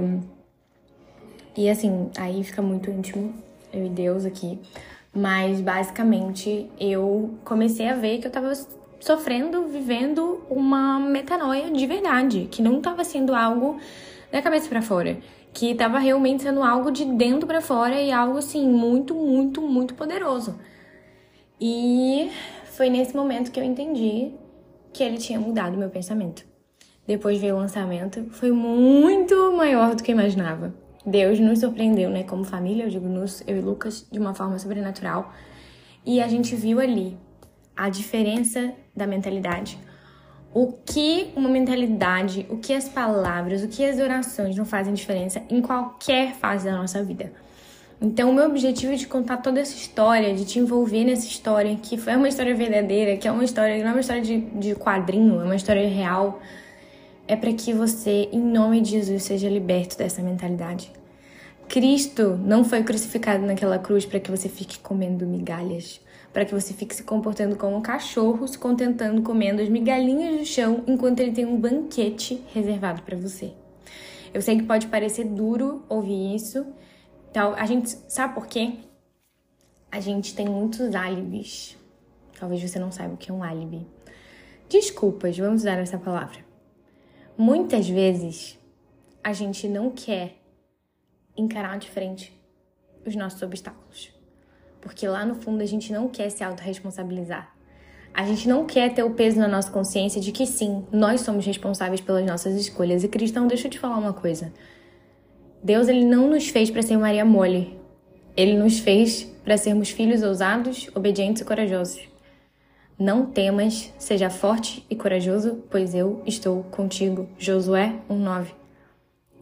E 1.56 1.70
assim, 1.70 2.12
aí 2.16 2.44
fica 2.44 2.62
muito 2.62 2.92
íntimo, 2.92 3.34
eu 3.74 3.86
e 3.86 3.90
Deus 3.90 4.26
aqui. 4.26 4.60
Mas 5.12 5.60
basicamente 5.60 6.70
eu 6.80 7.32
comecei 7.44 7.90
a 7.90 7.96
ver 7.96 8.20
que 8.20 8.28
eu 8.28 8.32
tava 8.32 8.54
sofrendo, 9.00 9.68
vivendo 9.68 10.44
uma 10.50 11.00
metanoia 11.00 11.72
de 11.72 11.88
verdade, 11.88 12.48
que 12.52 12.62
não 12.62 12.80
tava 12.80 13.04
sendo 13.04 13.34
algo 13.34 13.80
da 14.32 14.42
cabeça 14.42 14.68
para 14.70 14.82
fora, 14.82 15.18
que 15.58 15.72
estava 15.72 15.98
realmente 15.98 16.44
sendo 16.44 16.62
algo 16.62 16.92
de 16.92 17.04
dentro 17.04 17.48
para 17.48 17.62
fora 17.62 18.00
e 18.00 18.12
algo 18.12 18.38
assim 18.38 18.70
muito, 18.70 19.16
muito, 19.16 19.60
muito 19.60 19.96
poderoso. 19.96 20.56
E 21.60 22.30
foi 22.66 22.92
nesse 22.92 23.16
momento 23.16 23.52
que 23.52 23.60
eu 23.60 23.64
entendi 23.64 24.34
que 24.94 25.02
ele 25.02 25.18
tinha 25.18 25.40
mudado 25.40 25.76
meu 25.76 25.90
pensamento. 25.90 26.46
Depois 27.08 27.40
veio 27.40 27.56
o 27.56 27.58
lançamento, 27.58 28.24
foi 28.30 28.52
muito 28.52 29.52
maior 29.54 29.96
do 29.96 30.04
que 30.04 30.12
eu 30.12 30.16
imaginava. 30.16 30.76
Deus 31.04 31.40
nos 31.40 31.58
surpreendeu, 31.58 32.12
né, 32.12 32.22
como 32.22 32.44
família, 32.44 32.84
eu 32.84 32.90
digo 32.92 33.08
nos, 33.08 33.42
eu 33.48 33.58
e 33.58 33.62
Lucas, 33.62 34.08
de 34.12 34.20
uma 34.20 34.36
forma 34.36 34.60
sobrenatural. 34.60 35.34
E 36.06 36.22
a 36.22 36.28
gente 36.28 36.56
viu 36.56 36.80
ali 36.80 37.18
a 37.76 37.90
diferença 37.90 38.76
da 38.96 39.08
mentalidade, 39.08 39.80
o 40.60 40.74
que 40.84 41.30
uma 41.36 41.48
mentalidade, 41.48 42.48
o 42.50 42.58
que 42.58 42.74
as 42.74 42.90
palavras, 42.90 43.62
o 43.62 43.68
que 43.68 43.86
as 43.86 44.00
orações 44.00 44.56
não 44.56 44.66
fazem 44.66 44.92
diferença 44.92 45.44
em 45.52 45.62
qualquer 45.62 46.34
fase 46.34 46.66
da 46.66 46.76
nossa 46.76 47.04
vida. 47.04 47.32
Então, 48.02 48.32
o 48.32 48.34
meu 48.34 48.46
objetivo 48.46 48.96
de 48.96 49.06
contar 49.06 49.38
toda 49.38 49.60
essa 49.60 49.76
história, 49.76 50.34
de 50.34 50.46
te 50.46 50.58
envolver 50.58 51.04
nessa 51.04 51.28
história, 51.28 51.76
que 51.76 51.96
foi 51.96 52.16
uma 52.16 52.28
história 52.28 52.56
verdadeira, 52.56 53.18
que 53.18 53.28
é 53.28 53.32
uma 53.32 53.44
história, 53.44 53.78
não 53.84 53.90
é 53.90 53.92
uma 53.92 54.00
história 54.00 54.24
de, 54.24 54.40
de 54.40 54.74
quadrinho, 54.74 55.40
é 55.40 55.44
uma 55.44 55.56
história 55.56 55.88
real, 55.88 56.42
é 57.28 57.36
para 57.36 57.54
que 57.54 57.72
você, 57.72 58.28
em 58.32 58.42
nome 58.42 58.82
de 58.82 58.90
Jesus, 58.90 59.22
seja 59.22 59.48
liberto 59.48 59.96
dessa 59.96 60.24
mentalidade. 60.24 60.92
Cristo 61.70 62.36
não 62.44 62.64
foi 62.64 62.82
crucificado 62.82 63.46
naquela 63.46 63.78
cruz 63.78 64.08
para 64.08 64.20
que 64.20 64.32
você 64.32 64.50
fique 64.50 64.80
comendo 64.80 65.24
migalhas 65.24 66.02
para 66.34 66.46
que 66.46 66.54
você 66.54 66.74
fique 66.74 66.96
se 66.96 67.04
comportando 67.04 67.56
como 67.56 67.78
um 67.78 67.82
cachorro, 67.82 68.48
se 68.48 68.58
contentando 68.58 69.22
comendo 69.22 69.62
as 69.62 69.70
migalhinhas 69.70 70.40
do 70.40 70.46
chão 70.46 70.84
enquanto 70.88 71.20
ele 71.20 71.32
tem 71.32 71.46
um 71.46 71.60
banquete 71.60 72.44
reservado 72.54 73.02
para 73.02 73.18
você. 73.18 73.54
Eu 74.34 74.42
sei 74.42 74.58
que 74.58 74.64
pode 74.64 74.88
parecer 74.88 75.26
duro 75.26 75.84
ouvir 75.90 76.36
isso. 76.36 76.66
Então, 77.32 77.54
a 77.56 77.66
gente 77.66 77.90
sabe 78.08 78.36
por 78.36 78.46
quê? 78.48 78.76
A 79.92 80.00
gente 80.00 80.36
tem 80.36 80.48
muitos 80.48 80.94
álibis. 80.94 81.78
Talvez 82.40 82.62
você 82.62 82.78
não 82.78 82.92
saiba 82.92 83.14
o 83.14 83.18
que 83.18 83.32
é 83.32 83.34
um 83.34 83.42
álibi. 83.42 83.88
Desculpas, 84.70 85.38
vamos 85.38 85.62
usar 85.62 85.80
essa 85.80 85.98
palavra. 85.98 86.46
Muitas 87.38 87.88
vezes 87.88 88.60
a 89.24 89.34
gente 89.34 89.68
não 89.68 89.90
quer 89.90 90.36
encarar 91.36 91.80
de 91.80 91.90
frente 91.90 92.34
os 93.06 93.16
nossos 93.16 93.42
obstáculos 93.42 94.17
porque 94.88 95.08
lá 95.08 95.26
no 95.26 95.36
fundo 95.36 95.62
a 95.62 95.66
gente 95.66 95.92
não 95.92 96.08
quer 96.08 96.30
se 96.30 96.44
autorresponsabilizar. 96.44 97.54
A 98.14 98.26
gente 98.26 98.48
não 98.48 98.66
quer 98.66 98.94
ter 98.94 99.04
o 99.04 99.12
peso 99.12 99.38
na 99.38 99.48
nossa 99.48 99.70
consciência 99.70 100.20
de 100.20 100.32
que 100.32 100.48
sim, 100.48 100.86
nós 100.92 101.22
somos 101.22 101.46
responsáveis 101.46 102.02
pelas 102.02 102.26
nossas 102.26 102.56
escolhas. 102.56 103.04
E 103.04 103.08
cristão, 103.08 103.46
deixa 103.46 103.68
eu 103.68 103.72
te 103.72 103.78
falar 103.78 103.98
uma 103.98 104.14
coisa. 104.14 104.52
Deus 105.62 105.88
ele 105.88 106.06
não 106.06 106.30
nos 106.30 106.48
fez 106.48 106.72
para 106.72 106.82
ser 106.82 106.98
Maria 106.98 107.26
mole. 107.26 107.78
Ele 108.36 108.58
nos 108.58 108.80
fez 108.80 109.24
para 109.44 109.58
sermos 109.58 109.90
filhos 109.90 110.24
ousados, 110.24 110.90
obedientes 110.96 111.42
e 111.42 111.46
corajosos. 111.46 112.08
Não 112.98 113.26
temas, 113.26 113.94
seja 114.00 114.30
forte 114.30 114.86
e 114.90 114.96
corajoso, 114.96 115.64
pois 115.70 115.94
eu 115.94 116.24
estou 116.26 116.64
contigo. 116.64 117.30
Josué 117.38 117.94
1:9. 118.10 118.56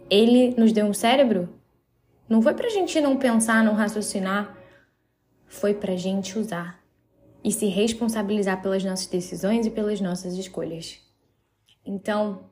Ele 0.09 0.53
nos 0.57 0.73
deu 0.73 0.85
um 0.85 0.93
cérebro? 0.93 1.47
Não 2.27 2.41
foi 2.41 2.53
pra 2.53 2.69
gente 2.69 2.99
não 2.99 3.15
pensar, 3.15 3.63
não 3.63 3.75
raciocinar, 3.75 4.54
foi 5.47 5.73
para 5.73 5.95
gente 5.95 6.37
usar 6.37 6.83
e 7.43 7.51
se 7.51 7.67
responsabilizar 7.67 8.61
pelas 8.61 8.83
nossas 8.83 9.07
decisões 9.07 9.65
e 9.65 9.69
pelas 9.69 10.01
nossas 10.01 10.33
escolhas. 10.33 10.99
Então, 11.85 12.49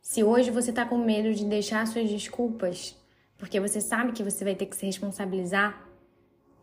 se 0.00 0.22
hoje 0.22 0.50
você 0.50 0.70
está 0.70 0.84
com 0.84 0.98
medo 0.98 1.34
de 1.34 1.44
deixar 1.44 1.86
suas 1.86 2.08
desculpas, 2.08 2.96
porque 3.36 3.58
você 3.58 3.80
sabe 3.80 4.12
que 4.12 4.22
você 4.22 4.44
vai 4.44 4.54
ter 4.54 4.66
que 4.66 4.76
se 4.76 4.86
responsabilizar, 4.86 5.88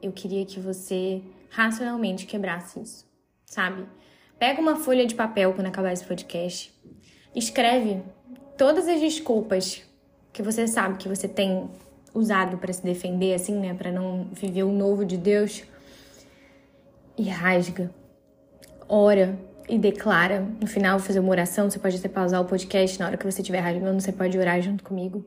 eu 0.01 0.11
queria 0.11 0.45
que 0.45 0.59
você 0.59 1.21
racionalmente 1.49 2.25
quebrasse 2.25 2.79
isso, 2.79 3.05
sabe? 3.45 3.85
Pega 4.37 4.61
uma 4.61 4.77
folha 4.77 5.05
de 5.05 5.15
papel 5.15 5.53
quando 5.53 5.67
acabar 5.67 5.91
esse 5.91 6.05
podcast, 6.05 6.73
escreve 7.35 8.01
todas 8.57 8.87
as 8.87 9.01
desculpas 9.01 9.83
que 10.31 10.41
você 10.41 10.67
sabe 10.67 10.97
que 10.97 11.09
você 11.09 11.27
tem 11.27 11.69
usado 12.13 12.57
para 12.57 12.71
se 12.73 12.83
defender, 12.83 13.33
assim, 13.33 13.59
né? 13.59 13.73
Para 13.73 13.91
não 13.91 14.27
viver 14.31 14.63
o 14.63 14.71
novo 14.71 15.05
de 15.05 15.17
Deus. 15.17 15.63
E 17.17 17.29
rasga, 17.29 17.91
ora 18.87 19.37
e 19.67 19.77
declara. 19.77 20.47
No 20.59 20.67
final, 20.67 20.99
fazer 20.99 21.19
uma 21.19 21.29
oração. 21.29 21.69
Você 21.69 21.79
pode 21.79 21.97
até 21.97 22.09
pausar 22.09 22.41
o 22.41 22.45
podcast 22.45 22.99
na 22.99 23.07
hora 23.07 23.17
que 23.17 23.25
você 23.25 23.41
estiver 23.41 23.59
rasgando, 23.59 24.01
você 24.01 24.11
pode 24.11 24.37
orar 24.37 24.61
junto 24.61 24.83
comigo. 24.83 25.25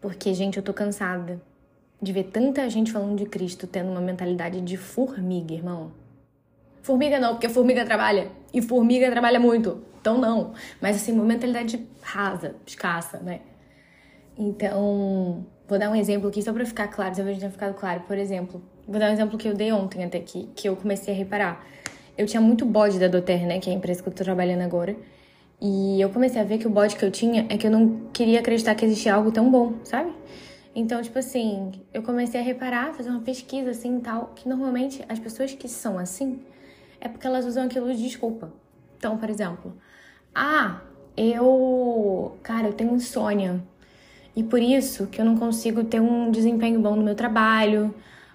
Porque, 0.00 0.32
gente, 0.32 0.56
eu 0.56 0.62
tô 0.62 0.72
cansada 0.72 1.40
de 2.00 2.12
ver 2.12 2.24
tanta 2.24 2.68
gente 2.70 2.92
falando 2.92 3.16
de 3.16 3.26
Cristo 3.26 3.66
tendo 3.66 3.90
uma 3.90 4.00
mentalidade 4.00 4.60
de 4.60 4.76
formiga, 4.76 5.52
irmão. 5.52 5.92
Formiga 6.82 7.18
não, 7.18 7.34
porque 7.34 7.48
formiga 7.48 7.84
trabalha. 7.84 8.30
E 8.54 8.62
formiga 8.62 9.10
trabalha 9.10 9.40
muito. 9.40 9.82
Então 10.00 10.16
não. 10.16 10.54
Mas 10.80 10.96
assim, 10.96 11.12
uma 11.12 11.24
mentalidade 11.24 11.84
rasa, 12.00 12.54
escassa, 12.64 13.18
né? 13.18 13.40
Então, 14.38 15.44
vou 15.66 15.78
dar 15.78 15.90
um 15.90 15.96
exemplo 15.96 16.28
aqui 16.28 16.40
só 16.40 16.52
para 16.52 16.64
ficar 16.64 16.86
claro, 16.86 17.14
talvez 17.14 17.38
tenha 17.38 17.50
ficado 17.50 17.74
claro. 17.74 18.02
Por 18.02 18.16
exemplo, 18.16 18.62
vou 18.86 19.00
dar 19.00 19.10
um 19.10 19.12
exemplo 19.12 19.36
que 19.36 19.48
eu 19.48 19.54
dei 19.54 19.72
ontem 19.72 20.04
até 20.04 20.18
aqui, 20.18 20.48
que 20.54 20.68
eu 20.68 20.76
comecei 20.76 21.12
a 21.12 21.16
reparar. 21.16 21.66
Eu 22.16 22.24
tinha 22.24 22.40
muito 22.40 22.64
bode 22.64 23.00
da 23.00 23.08
Doterra, 23.08 23.46
né, 23.46 23.58
que 23.58 23.68
é 23.68 23.72
a 23.72 23.76
empresa 23.76 24.00
que 24.00 24.08
eu 24.08 24.12
tô 24.12 24.22
trabalhando 24.22 24.62
agora. 24.62 24.96
E 25.60 26.00
eu 26.00 26.08
comecei 26.10 26.40
a 26.40 26.44
ver 26.44 26.58
que 26.58 26.68
o 26.68 26.70
bode 26.70 26.94
que 26.94 27.04
eu 27.04 27.10
tinha 27.10 27.46
é 27.48 27.58
que 27.58 27.66
eu 27.66 27.70
não 27.70 28.08
queria 28.12 28.38
acreditar 28.38 28.76
que 28.76 28.84
existia 28.84 29.12
algo 29.12 29.32
tão 29.32 29.50
bom, 29.50 29.74
sabe? 29.82 30.12
Então, 30.72 31.02
tipo 31.02 31.18
assim, 31.18 31.72
eu 31.92 32.02
comecei 32.04 32.40
a 32.40 32.44
reparar, 32.44 32.94
fazer 32.94 33.10
uma 33.10 33.22
pesquisa 33.22 33.70
assim 33.70 33.98
e 33.98 34.00
tal, 34.00 34.32
que 34.36 34.48
normalmente 34.48 35.04
as 35.08 35.18
pessoas 35.18 35.52
que 35.52 35.68
são 35.68 35.98
assim 35.98 36.40
é 37.00 37.08
porque 37.08 37.26
elas 37.26 37.44
usam 37.44 37.64
aquilo 37.64 37.92
de 37.92 38.00
desculpa. 38.00 38.52
Então, 38.96 39.18
por 39.18 39.28
exemplo, 39.28 39.76
ah, 40.32 40.80
eu, 41.16 42.36
cara, 42.44 42.68
eu 42.68 42.72
tenho 42.72 42.94
insônia. 42.94 43.60
E 44.38 44.42
por 44.44 44.62
isso 44.62 45.08
que 45.08 45.20
eu 45.20 45.24
não 45.24 45.36
consigo 45.36 45.82
ter 45.82 46.00
um 46.00 46.30
desempenho 46.30 46.80
bom 46.80 46.94
no 46.94 47.02
meu 47.02 47.16
trabalho, 47.16 47.92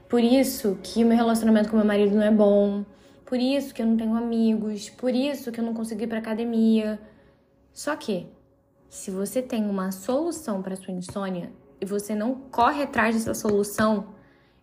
por 0.10 0.22
isso 0.22 0.78
que 0.84 1.02
o 1.02 1.08
meu 1.08 1.16
relacionamento 1.16 1.70
com 1.70 1.78
meu 1.78 1.86
marido 1.86 2.14
não 2.14 2.24
é 2.24 2.30
bom, 2.30 2.84
por 3.26 3.40
isso 3.40 3.74
que 3.74 3.82
eu 3.82 3.86
não 3.86 3.96
tenho 3.96 4.14
amigos, 4.14 4.90
por 4.90 5.16
isso 5.16 5.50
que 5.50 5.62
eu 5.62 5.64
não 5.64 5.74
consigo 5.74 6.04
ir 6.04 6.08
para 6.08 6.18
academia. 6.18 7.00
Só 7.72 7.96
que 7.96 8.28
se 8.90 9.12
você 9.12 9.42
tem 9.42 9.66
uma 9.70 9.94
solução 9.94 10.62
para 10.62 10.76
sua 10.76 10.94
insônia 10.94 11.50
e 11.80 11.86
você 11.86 12.14
não 12.14 12.36
corre 12.36 12.84
atrás 12.84 13.16
dessa 13.16 13.34
solução, 13.34 14.08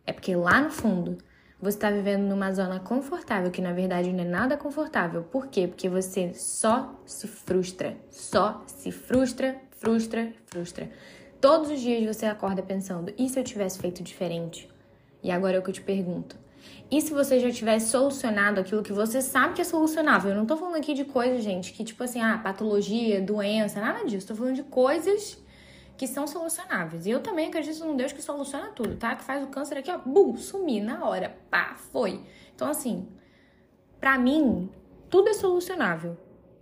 é 0.05 0.12
porque 0.12 0.37
lá 0.37 0.61
no 0.61 0.70
fundo 0.70 1.16
você 1.59 1.79
está 1.79 1.90
vivendo 1.90 2.29
numa 2.29 2.53
zona 2.53 2.81
confortável, 2.81 3.50
que 3.50 3.62
na 3.62 3.72
verdade 3.72 4.12
não 4.12 4.24
é 4.24 4.29
nada 4.29 4.59
confortável. 4.59 5.22
Por 5.22 5.46
quê? 5.46 5.66
Porque 5.66 5.88
você 5.88 6.35
só 6.35 7.00
se 7.07 7.26
frustra. 7.26 7.96
Só 8.11 8.62
se 8.66 8.92
frustra, 8.92 9.57
frustra, 9.70 10.35
frustra. 10.44 10.90
Todos 11.40 11.70
os 11.70 11.81
dias 11.81 12.16
você 12.16 12.26
acorda 12.26 12.62
pensando: 12.62 13.12
e 13.16 13.29
se 13.29 13.38
eu 13.38 13.44
tivesse 13.44 13.79
feito 13.79 14.03
diferente? 14.03 14.68
E 15.22 15.31
agora 15.31 15.57
é 15.57 15.59
o 15.59 15.62
que 15.62 15.70
eu 15.70 15.74
te 15.74 15.83
pergunto. 15.83 16.37
E 16.90 17.00
se 17.00 17.12
você 17.12 17.40
já 17.40 17.50
tivesse 17.50 17.90
solucionado 17.90 18.61
aquilo 18.61 18.83
que 18.83 18.92
você 18.92 19.22
sabe 19.22 19.55
que 19.55 19.62
é 19.62 19.64
solucionável? 19.64 20.33
Eu 20.33 20.37
não 20.37 20.44
tô 20.44 20.57
falando 20.57 20.76
aqui 20.76 20.92
de 20.92 21.05
coisas, 21.05 21.42
gente, 21.42 21.72
que 21.72 21.85
tipo 21.85 22.03
assim, 22.03 22.20
ah, 22.20 22.38
patologia, 22.38 23.20
doença, 23.22 23.81
nada 23.81 24.05
disso. 24.05 24.26
Tô 24.26 24.35
falando 24.35 24.57
de 24.57 24.64
coisas 24.64 25.38
que 25.96 26.07
são 26.07 26.26
solucionáveis. 26.26 27.07
E 27.07 27.11
eu 27.11 27.20
também 27.20 27.48
acredito 27.48 27.85
num 27.85 27.96
Deus 27.96 28.12
que 28.12 28.20
soluciona 28.20 28.68
tudo, 28.68 28.96
tá? 28.96 29.14
Que 29.14 29.22
faz 29.22 29.42
o 29.42 29.46
câncer 29.46 29.79
aqui, 29.79 29.90
ó, 29.90 29.98
bum, 29.98 30.37
sumir 30.37 30.83
na 30.83 31.07
hora. 31.07 31.37
Pá, 31.50 31.76
foi. 31.92 32.20
Então, 32.55 32.68
assim, 32.68 33.09
pra 33.98 34.18
mim, 34.18 34.70
tudo 35.09 35.29
é 35.29 35.35
solucionável, 35.35 36.16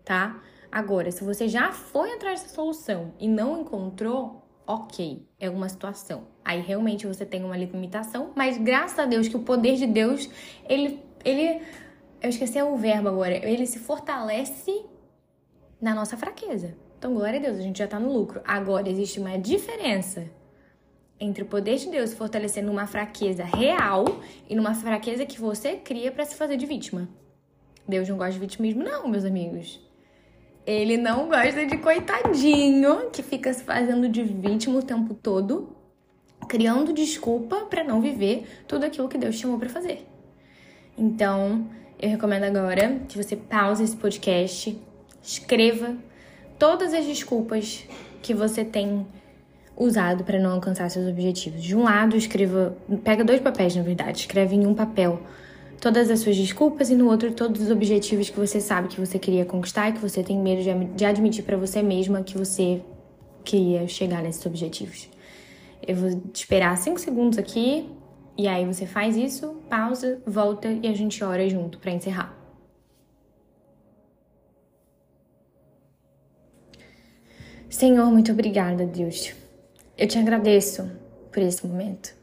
tá? 0.04 0.40
Agora, 0.70 1.10
se 1.10 1.24
você 1.24 1.48
já 1.48 1.72
foi 1.72 2.12
atrás 2.12 2.42
dessa 2.42 2.54
solução 2.54 3.14
e 3.18 3.26
não 3.26 3.60
encontrou, 3.60 4.47
ok, 4.68 5.26
é 5.40 5.48
uma 5.48 5.66
situação. 5.66 6.28
Aí 6.44 6.60
realmente 6.60 7.06
você 7.06 7.24
tem 7.24 7.42
uma 7.42 7.56
limitação, 7.56 8.32
mas 8.36 8.58
graças 8.58 8.98
a 8.98 9.06
Deus 9.06 9.26
que 9.26 9.36
o 9.36 9.42
poder 9.42 9.76
de 9.76 9.86
Deus, 9.86 10.28
ele, 10.68 11.02
ele, 11.24 11.62
eu 12.20 12.28
esqueci 12.28 12.60
o 12.60 12.76
verbo 12.76 13.08
agora, 13.08 13.34
ele 13.34 13.66
se 13.66 13.78
fortalece 13.78 14.84
na 15.80 15.94
nossa 15.94 16.18
fraqueza. 16.18 16.76
Então, 16.98 17.14
glória 17.14 17.38
a 17.38 17.42
Deus, 17.42 17.56
a 17.58 17.62
gente 17.62 17.78
já 17.78 17.86
tá 17.86 17.98
no 17.98 18.12
lucro. 18.12 18.42
Agora, 18.44 18.88
existe 18.90 19.18
uma 19.18 19.38
diferença 19.38 20.26
entre 21.18 21.42
o 21.42 21.46
poder 21.46 21.76
de 21.76 21.88
Deus 21.90 22.10
se 22.10 22.16
fortalecer 22.16 22.62
numa 22.62 22.86
fraqueza 22.86 23.44
real 23.44 24.04
e 24.48 24.54
numa 24.54 24.74
fraqueza 24.74 25.24
que 25.24 25.40
você 25.40 25.76
cria 25.76 26.12
para 26.12 26.24
se 26.24 26.34
fazer 26.34 26.56
de 26.56 26.66
vítima. 26.66 27.08
Deus 27.88 28.06
não 28.08 28.18
gosta 28.18 28.34
de 28.34 28.40
vitimismo, 28.40 28.84
não, 28.84 29.08
meus 29.08 29.24
amigos. 29.24 29.80
Ele 30.68 30.98
não 30.98 31.30
gosta 31.30 31.64
de 31.64 31.78
coitadinho 31.78 33.08
que 33.10 33.22
fica 33.22 33.50
se 33.54 33.64
fazendo 33.64 34.06
de 34.06 34.22
vítima 34.22 34.78
o 34.78 34.82
tempo 34.82 35.14
todo, 35.14 35.74
criando 36.46 36.92
desculpa 36.92 37.64
para 37.70 37.82
não 37.82 38.02
viver 38.02 38.46
tudo 38.68 38.84
aquilo 38.84 39.08
que 39.08 39.16
Deus 39.16 39.36
chamou 39.36 39.58
para 39.58 39.70
fazer. 39.70 40.06
Então, 40.94 41.66
eu 41.98 42.10
recomendo 42.10 42.44
agora 42.44 43.00
que 43.08 43.16
você 43.16 43.34
pause 43.34 43.82
esse 43.82 43.96
podcast, 43.96 44.78
escreva 45.22 45.96
todas 46.58 46.92
as 46.92 47.06
desculpas 47.06 47.86
que 48.20 48.34
você 48.34 48.62
tem 48.62 49.06
usado 49.74 50.22
para 50.22 50.38
não 50.38 50.52
alcançar 50.52 50.90
seus 50.90 51.08
objetivos. 51.08 51.62
De 51.62 51.74
um 51.74 51.84
lado, 51.84 52.14
escreva, 52.14 52.76
pega 53.02 53.24
dois 53.24 53.40
papéis, 53.40 53.74
na 53.74 53.82
verdade, 53.82 54.18
escreve 54.18 54.54
em 54.54 54.66
um 54.66 54.74
papel 54.74 55.22
todas 55.80 56.10
as 56.10 56.20
suas 56.20 56.36
desculpas 56.36 56.90
e 56.90 56.94
no 56.94 57.08
outro 57.08 57.32
todos 57.32 57.62
os 57.62 57.70
objetivos 57.70 58.28
que 58.28 58.38
você 58.38 58.60
sabe 58.60 58.88
que 58.88 59.00
você 59.00 59.18
queria 59.18 59.44
conquistar 59.44 59.88
e 59.88 59.92
que 59.92 60.00
você 60.00 60.22
tem 60.22 60.38
medo 60.38 60.62
de 60.94 61.04
admitir 61.04 61.44
para 61.44 61.56
você 61.56 61.82
mesma 61.82 62.22
que 62.22 62.36
você 62.36 62.82
queria 63.44 63.86
chegar 63.86 64.22
nesses 64.22 64.44
objetivos. 64.44 65.08
Eu 65.86 65.96
vou 65.96 66.22
esperar 66.34 66.76
cinco 66.76 67.00
segundos 67.00 67.38
aqui 67.38 67.88
e 68.36 68.46
aí 68.46 68.64
você 68.66 68.86
faz 68.86 69.16
isso, 69.16 69.56
pausa, 69.68 70.20
volta 70.26 70.68
e 70.68 70.86
a 70.86 70.92
gente 70.92 71.22
ora 71.22 71.48
junto 71.48 71.78
para 71.78 71.92
encerrar. 71.92 72.36
Senhor, 77.70 78.10
muito 78.10 78.32
obrigada, 78.32 78.84
Deus. 78.86 79.32
Eu 79.96 80.08
te 80.08 80.18
agradeço 80.18 80.90
por 81.30 81.42
esse 81.42 81.66
momento. 81.66 82.17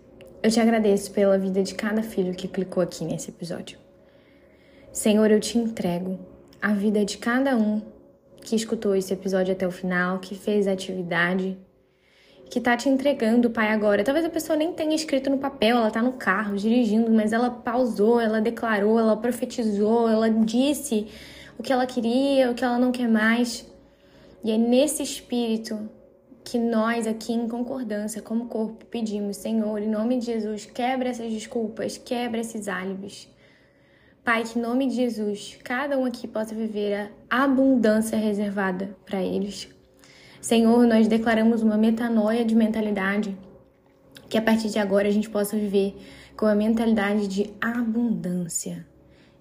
Eu 0.46 0.52
te 0.52 0.60
agradeço 0.60 1.10
pela 1.10 1.40
vida 1.40 1.64
de 1.64 1.74
cada 1.74 2.04
filho 2.04 2.36
que 2.36 2.48
clicou 2.48 2.84
aqui 2.84 3.04
nesse 3.04 3.32
episódio. 3.32 3.80
Senhor, 4.92 5.32
eu 5.32 5.40
te 5.40 5.58
entrego 5.58 6.20
a 6.62 6.72
vida 6.72 7.04
de 7.04 7.18
cada 7.18 7.58
um 7.58 7.82
que 8.44 8.56
escutou 8.56 8.96
esse 8.96 9.12
episódio 9.12 9.54
até 9.54 9.68
o 9.68 9.72
final, 9.72 10.20
que 10.20 10.36
fez 10.36 10.68
a 10.68 10.74
atividade, 10.74 11.58
que 12.48 12.62
tá 12.62 12.78
te 12.78 12.88
entregando, 12.88 13.50
Pai, 13.50 13.70
agora. 13.70 14.04
Talvez 14.04 14.24
a 14.24 14.30
pessoa 14.30 14.56
nem 14.56 14.72
tenha 14.72 14.94
escrito 14.94 15.32
no 15.32 15.40
papel, 15.40 15.78
ela 15.78 15.90
tá 15.90 16.00
no 16.00 16.14
carro 16.14 16.56
dirigindo, 16.56 17.10
mas 17.10 17.34
ela 17.34 17.50
pausou, 17.50 18.22
ela 18.22 18.40
declarou, 18.40 19.00
ela 19.00 19.18
profetizou, 19.18 20.08
ela 20.08 20.30
disse 20.30 21.08
o 21.58 21.64
que 21.64 21.74
ela 21.74 21.88
queria, 21.88 22.52
o 22.52 22.54
que 22.54 22.64
ela 22.64 22.78
não 22.78 22.92
quer 22.92 23.10
mais. 23.10 23.66
E 24.44 24.52
é 24.52 24.60
nesse 24.60 25.02
espírito 25.02 25.90
que 26.46 26.60
nós 26.60 27.08
aqui 27.08 27.34
em 27.34 27.48
concordância, 27.48 28.22
como 28.22 28.46
corpo, 28.46 28.86
pedimos, 28.86 29.38
Senhor, 29.38 29.82
em 29.82 29.90
nome 29.90 30.20
de 30.20 30.28
Jesus, 30.28 30.66
quebra 30.66 31.10
essas 31.10 31.34
desculpas, 31.34 31.98
quebra 31.98 32.40
esses 32.40 32.68
álibis. 32.68 33.28
Pai, 34.24 34.44
que 34.44 34.60
em 34.60 34.62
nome 34.62 34.88
de 34.88 34.96
Jesus, 34.96 35.58
cada 35.64 35.98
um 35.98 36.06
aqui 36.06 36.28
possa 36.28 36.54
viver 36.54 37.12
a 37.30 37.44
abundância 37.44 38.16
reservada 38.18 38.96
para 39.06 39.24
eles. 39.24 39.68
Senhor, 40.40 40.86
nós 40.86 41.08
declaramos 41.08 41.64
uma 41.64 41.78
metanoia 41.78 42.46
de 42.46 42.56
mentalidade, 42.56 43.36
que 44.30 44.38
a 44.38 44.42
partir 44.42 44.70
de 44.70 44.78
agora 44.78 45.08
a 45.08 45.12
gente 45.12 45.30
possa 45.30 45.58
viver 45.58 45.98
com 46.38 46.46
a 46.46 46.54
mentalidade 46.54 47.28
de 47.28 47.52
abundância, 47.60 48.86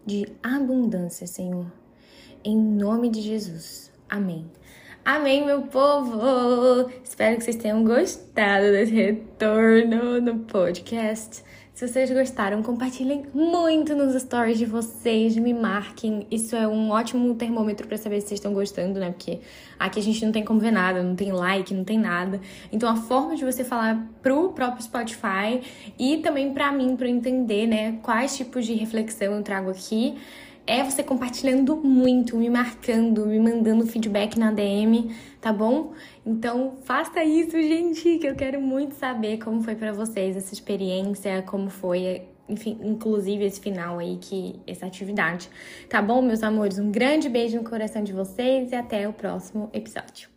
de 0.06 0.26
abundância, 0.42 1.26
Senhor. 1.26 1.70
Em 2.42 2.56
nome 2.56 3.10
de 3.10 3.20
Jesus. 3.20 3.92
Amém. 4.08 4.46
Amém, 5.04 5.44
meu 5.44 5.60
povo! 5.60 6.90
Espero 7.04 7.36
que 7.36 7.44
vocês 7.44 7.56
tenham 7.56 7.84
gostado 7.84 8.64
desse 8.72 8.94
retorno 8.94 10.18
no 10.18 10.38
podcast. 10.38 11.42
Se 11.74 11.86
vocês 11.86 12.10
gostaram, 12.10 12.62
compartilhem 12.62 13.26
muito 13.34 13.94
nos 13.94 14.14
stories 14.22 14.56
de 14.56 14.64
vocês, 14.64 15.36
me 15.36 15.52
marquem. 15.52 16.26
Isso 16.30 16.56
é 16.56 16.66
um 16.66 16.90
ótimo 16.90 17.34
termômetro 17.34 17.86
para 17.86 17.98
saber 17.98 18.22
se 18.22 18.28
vocês 18.28 18.40
estão 18.40 18.54
gostando, 18.54 18.98
né? 18.98 19.10
Porque 19.10 19.40
aqui 19.78 20.00
a 20.00 20.02
gente 20.02 20.24
não 20.24 20.32
tem 20.32 20.42
como 20.42 20.58
ver 20.58 20.70
nada, 20.70 21.02
não 21.02 21.14
tem 21.14 21.32
like, 21.32 21.74
não 21.74 21.84
tem 21.84 21.98
nada. 21.98 22.40
Então 22.72 22.88
a 22.88 22.96
forma 22.96 23.36
de 23.36 23.44
você 23.44 23.62
falar 23.62 24.06
pro 24.22 24.52
próprio 24.52 24.82
Spotify 24.82 25.60
e 25.98 26.16
também 26.18 26.54
para 26.54 26.72
mim, 26.72 26.96
para 26.96 27.10
entender, 27.10 27.66
né, 27.66 27.98
quais 28.02 28.34
tipos 28.34 28.64
de 28.64 28.72
reflexão 28.72 29.34
eu 29.34 29.42
trago 29.42 29.68
aqui 29.68 30.16
é 30.66 30.82
você 30.82 31.02
compartilhando 31.02 31.76
muito, 31.76 32.36
me 32.36 32.48
marcando, 32.48 33.26
me 33.26 33.38
mandando 33.38 33.86
feedback 33.86 34.38
na 34.38 34.50
DM, 34.50 35.14
tá 35.40 35.52
bom? 35.52 35.92
Então 36.24 36.76
faça 36.84 37.22
isso, 37.22 37.52
gente, 37.52 38.18
que 38.18 38.26
eu 38.26 38.34
quero 38.34 38.60
muito 38.60 38.94
saber 38.94 39.38
como 39.38 39.62
foi 39.62 39.74
para 39.74 39.92
vocês 39.92 40.36
essa 40.36 40.54
experiência, 40.54 41.42
como 41.42 41.68
foi, 41.68 42.22
enfim, 42.48 42.78
inclusive 42.82 43.44
esse 43.44 43.60
final 43.60 43.98
aí 43.98 44.16
que 44.20 44.60
essa 44.66 44.86
atividade. 44.86 45.50
Tá 45.88 46.00
bom, 46.00 46.22
meus 46.22 46.42
amores? 46.42 46.78
Um 46.78 46.90
grande 46.90 47.28
beijo 47.28 47.56
no 47.56 47.64
coração 47.64 48.02
de 48.02 48.12
vocês 48.12 48.72
e 48.72 48.74
até 48.74 49.08
o 49.08 49.12
próximo 49.12 49.68
episódio. 49.72 50.28